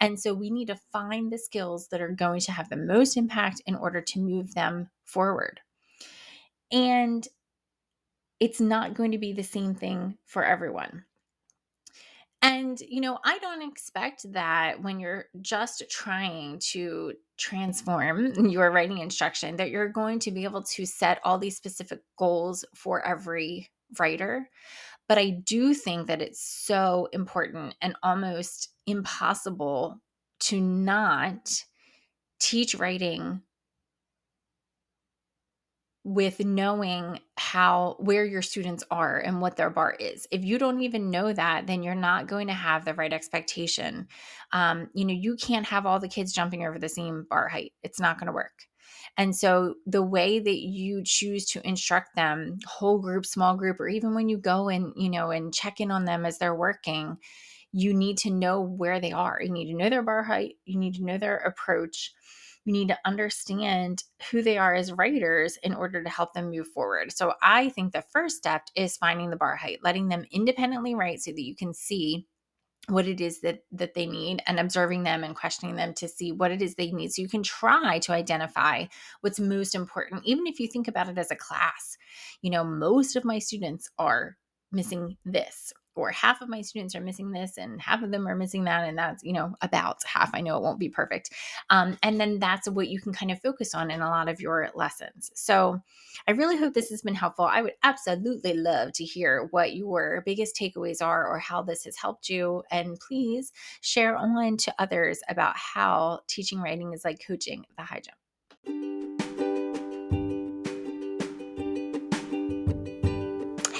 And 0.00 0.18
so 0.18 0.34
we 0.34 0.50
need 0.50 0.66
to 0.66 0.80
find 0.92 1.30
the 1.30 1.38
skills 1.38 1.88
that 1.88 2.00
are 2.00 2.10
going 2.10 2.40
to 2.40 2.52
have 2.52 2.68
the 2.68 2.76
most 2.76 3.16
impact 3.16 3.62
in 3.66 3.76
order 3.76 4.00
to 4.00 4.20
move 4.20 4.54
them 4.54 4.90
forward. 5.04 5.60
And 6.72 7.26
it's 8.40 8.60
not 8.60 8.94
going 8.94 9.12
to 9.12 9.18
be 9.18 9.32
the 9.32 9.42
same 9.42 9.74
thing 9.74 10.18
for 10.26 10.44
everyone. 10.44 11.04
And, 12.42 12.80
you 12.80 13.00
know, 13.00 13.18
I 13.24 13.38
don't 13.38 13.62
expect 13.68 14.30
that 14.32 14.82
when 14.82 15.00
you're 15.00 15.26
just 15.40 15.82
trying 15.90 16.58
to 16.72 17.14
transform 17.38 18.34
your 18.48 18.70
writing 18.70 18.98
instruction, 18.98 19.56
that 19.56 19.70
you're 19.70 19.88
going 19.88 20.18
to 20.20 20.30
be 20.30 20.44
able 20.44 20.62
to 20.62 20.86
set 20.86 21.20
all 21.24 21.38
these 21.38 21.56
specific 21.56 22.00
goals 22.18 22.64
for 22.74 23.04
every 23.04 23.70
writer. 23.98 24.48
But 25.08 25.18
I 25.18 25.30
do 25.30 25.72
think 25.72 26.08
that 26.08 26.20
it's 26.20 26.42
so 26.42 27.08
important 27.12 27.74
and 27.80 27.96
almost 28.02 28.70
impossible 28.86 30.00
to 30.40 30.60
not 30.60 31.62
teach 32.38 32.74
writing 32.74 33.42
with 36.06 36.38
knowing 36.38 37.18
how 37.36 37.96
where 37.98 38.24
your 38.24 38.40
students 38.40 38.84
are 38.92 39.18
and 39.18 39.40
what 39.40 39.56
their 39.56 39.70
bar 39.70 39.92
is. 39.98 40.24
If 40.30 40.44
you 40.44 40.56
don't 40.56 40.80
even 40.80 41.10
know 41.10 41.32
that 41.32 41.66
then 41.66 41.82
you're 41.82 41.96
not 41.96 42.28
going 42.28 42.46
to 42.46 42.52
have 42.52 42.84
the 42.84 42.94
right 42.94 43.12
expectation. 43.12 44.06
Um, 44.52 44.88
you 44.94 45.04
know 45.04 45.12
you 45.12 45.34
can't 45.34 45.66
have 45.66 45.84
all 45.84 45.98
the 45.98 46.06
kids 46.06 46.32
jumping 46.32 46.64
over 46.64 46.78
the 46.78 46.88
same 46.88 47.26
bar 47.28 47.48
height. 47.48 47.72
It's 47.82 47.98
not 47.98 48.20
going 48.20 48.28
to 48.28 48.32
work. 48.32 48.52
And 49.18 49.34
so 49.34 49.74
the 49.84 50.02
way 50.02 50.38
that 50.38 50.58
you 50.60 51.02
choose 51.04 51.44
to 51.46 51.66
instruct 51.66 52.14
them 52.14 52.60
whole 52.64 53.00
group 53.00 53.26
small 53.26 53.56
group 53.56 53.80
or 53.80 53.88
even 53.88 54.14
when 54.14 54.28
you 54.28 54.38
go 54.38 54.68
and 54.68 54.92
you 54.96 55.10
know 55.10 55.32
and 55.32 55.52
check 55.52 55.80
in 55.80 55.90
on 55.90 56.04
them 56.04 56.24
as 56.24 56.38
they're 56.38 56.54
working 56.54 57.18
you 57.72 57.92
need 57.92 58.16
to 58.18 58.30
know 58.30 58.60
where 58.60 59.00
they 59.00 59.12
are. 59.12 59.38
You 59.42 59.50
need 59.50 59.66
to 59.66 59.76
know 59.76 59.90
their 59.90 60.02
bar 60.02 60.22
height. 60.22 60.54
You 60.64 60.78
need 60.78 60.94
to 60.94 61.04
know 61.04 61.18
their 61.18 61.36
approach 61.36 62.14
you 62.66 62.72
need 62.72 62.88
to 62.88 62.98
understand 63.04 64.02
who 64.30 64.42
they 64.42 64.58
are 64.58 64.74
as 64.74 64.92
writers 64.92 65.56
in 65.62 65.72
order 65.72 66.02
to 66.02 66.10
help 66.10 66.34
them 66.34 66.50
move 66.50 66.66
forward. 66.66 67.12
So 67.12 67.34
I 67.40 67.68
think 67.68 67.92
the 67.92 68.02
first 68.12 68.36
step 68.36 68.62
is 68.74 68.96
finding 68.96 69.30
the 69.30 69.36
bar 69.36 69.54
height, 69.54 69.78
letting 69.82 70.08
them 70.08 70.24
independently 70.32 70.94
write 70.94 71.22
so 71.22 71.30
that 71.30 71.42
you 71.42 71.54
can 71.54 71.72
see 71.72 72.26
what 72.88 73.06
it 73.06 73.20
is 73.20 73.40
that 73.40 73.60
that 73.72 73.94
they 73.94 74.06
need 74.06 74.42
and 74.46 74.60
observing 74.60 75.02
them 75.02 75.24
and 75.24 75.34
questioning 75.34 75.76
them 75.76 75.92
to 75.94 76.08
see 76.08 76.30
what 76.30 76.50
it 76.50 76.62
is 76.62 76.74
they 76.74 76.92
need 76.92 77.12
so 77.12 77.22
you 77.22 77.28
can 77.28 77.42
try 77.42 77.98
to 77.98 78.12
identify 78.12 78.84
what's 79.22 79.40
most 79.40 79.74
important 79.74 80.22
even 80.24 80.46
if 80.46 80.60
you 80.60 80.68
think 80.68 80.86
about 80.86 81.08
it 81.08 81.18
as 81.18 81.32
a 81.32 81.36
class 81.36 81.96
you 82.42 82.50
know 82.50 82.62
most 82.62 83.16
of 83.16 83.24
my 83.24 83.40
students 83.40 83.90
are 83.98 84.36
missing 84.70 85.16
this 85.24 85.72
or 85.96 86.10
half 86.10 86.40
of 86.40 86.48
my 86.48 86.60
students 86.60 86.94
are 86.94 87.00
missing 87.00 87.30
this 87.32 87.58
and 87.58 87.80
half 87.80 88.02
of 88.02 88.10
them 88.10 88.26
are 88.28 88.36
missing 88.36 88.64
that 88.64 88.88
and 88.88 88.98
that's 88.98 89.24
you 89.24 89.32
know 89.32 89.54
about 89.62 90.02
half. 90.04 90.30
I 90.34 90.40
know 90.40 90.56
it 90.56 90.62
won't 90.62 90.78
be 90.78 90.88
perfect. 90.88 91.30
Um, 91.70 91.96
and 92.02 92.20
then 92.20 92.38
that's 92.38 92.68
what 92.68 92.88
you 92.88 93.00
can 93.00 93.12
kind 93.12 93.30
of 93.30 93.40
focus 93.40 93.74
on 93.74 93.90
in 93.90 94.00
a 94.00 94.08
lot 94.10 94.28
of 94.28 94.40
your 94.40 94.70
lessons. 94.74 95.30
So 95.34 95.80
i 96.28 96.32
really 96.32 96.56
hope 96.56 96.74
this 96.74 96.90
has 96.90 97.02
been 97.02 97.14
helpful. 97.14 97.44
I 97.44 97.62
would 97.62 97.74
absolutely 97.82 98.54
love 98.54 98.92
to 98.94 99.04
hear 99.04 99.48
what 99.50 99.74
your 99.74 100.22
biggest 100.24 100.56
takeaways 100.56 101.02
are 101.02 101.26
or 101.26 101.38
how 101.38 101.62
this 101.62 101.84
has 101.84 101.96
helped 101.96 102.28
you. 102.28 102.62
And 102.70 102.98
please 103.00 103.52
share 103.80 104.16
on 104.16 104.56
to 104.58 104.74
others 104.78 105.20
about 105.28 105.56
how 105.56 106.20
teaching 106.26 106.60
writing 106.60 106.92
is 106.92 107.04
like 107.04 107.24
coaching 107.26 107.64
the 107.76 107.82
high 107.82 108.00
jump 108.00 108.18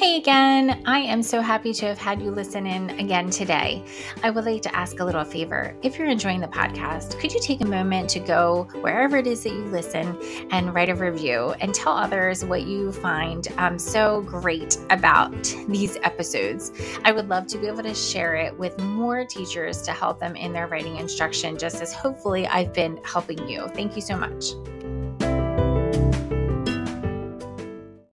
Hey 0.07 0.19
again, 0.19 0.85
I 0.87 1.01
am 1.01 1.21
so 1.21 1.41
happy 1.41 1.75
to 1.75 1.87
have 1.87 1.99
had 1.99 2.23
you 2.23 2.31
listen 2.31 2.65
in 2.65 2.91
again 2.91 3.29
today. 3.29 3.85
I 4.23 4.31
would 4.31 4.45
like 4.45 4.63
to 4.63 4.73
ask 4.73 5.01
a 5.01 5.05
little 5.05 5.25
favor. 5.25 5.77
If 5.83 5.99
you're 5.99 6.07
enjoying 6.07 6.39
the 6.39 6.47
podcast, 6.47 7.19
could 7.19 7.35
you 7.35 7.41
take 7.41 7.61
a 7.61 7.67
moment 7.67 8.09
to 8.11 8.21
go 8.21 8.69
wherever 8.83 9.17
it 9.17 9.27
is 9.27 9.43
that 9.43 9.51
you 9.51 9.65
listen 9.65 10.17
and 10.53 10.73
write 10.73 10.91
a 10.91 10.95
review 10.95 11.57
and 11.61 11.75
tell 11.75 11.93
others 11.93 12.45
what 12.45 12.69
you 12.69 12.93
find 12.93 13.49
um, 13.59 13.81
so 13.81 14.21
great 14.21 14.79
about 14.91 15.35
these 15.67 15.97
episodes? 16.05 16.71
I 17.05 17.11
would 17.11 17.29
love 17.29 17.49
to 17.49 17.59
be 17.59 17.67
able 17.67 17.83
to 17.83 17.93
share 17.93 18.37
it 18.37 18.57
with 18.57 18.79
more 18.79 19.25
teachers 19.25 19.83
to 19.83 19.91
help 19.91 20.21
them 20.21 20.37
in 20.37 20.53
their 20.53 20.69
writing 20.69 20.99
instruction, 20.99 21.59
just 21.59 21.83
as 21.83 21.93
hopefully 21.93 22.47
I've 22.47 22.73
been 22.73 23.01
helping 23.03 23.49
you. 23.49 23.67
Thank 23.75 23.97
you 23.97 24.03
so 24.03 24.17
much. 24.17 24.53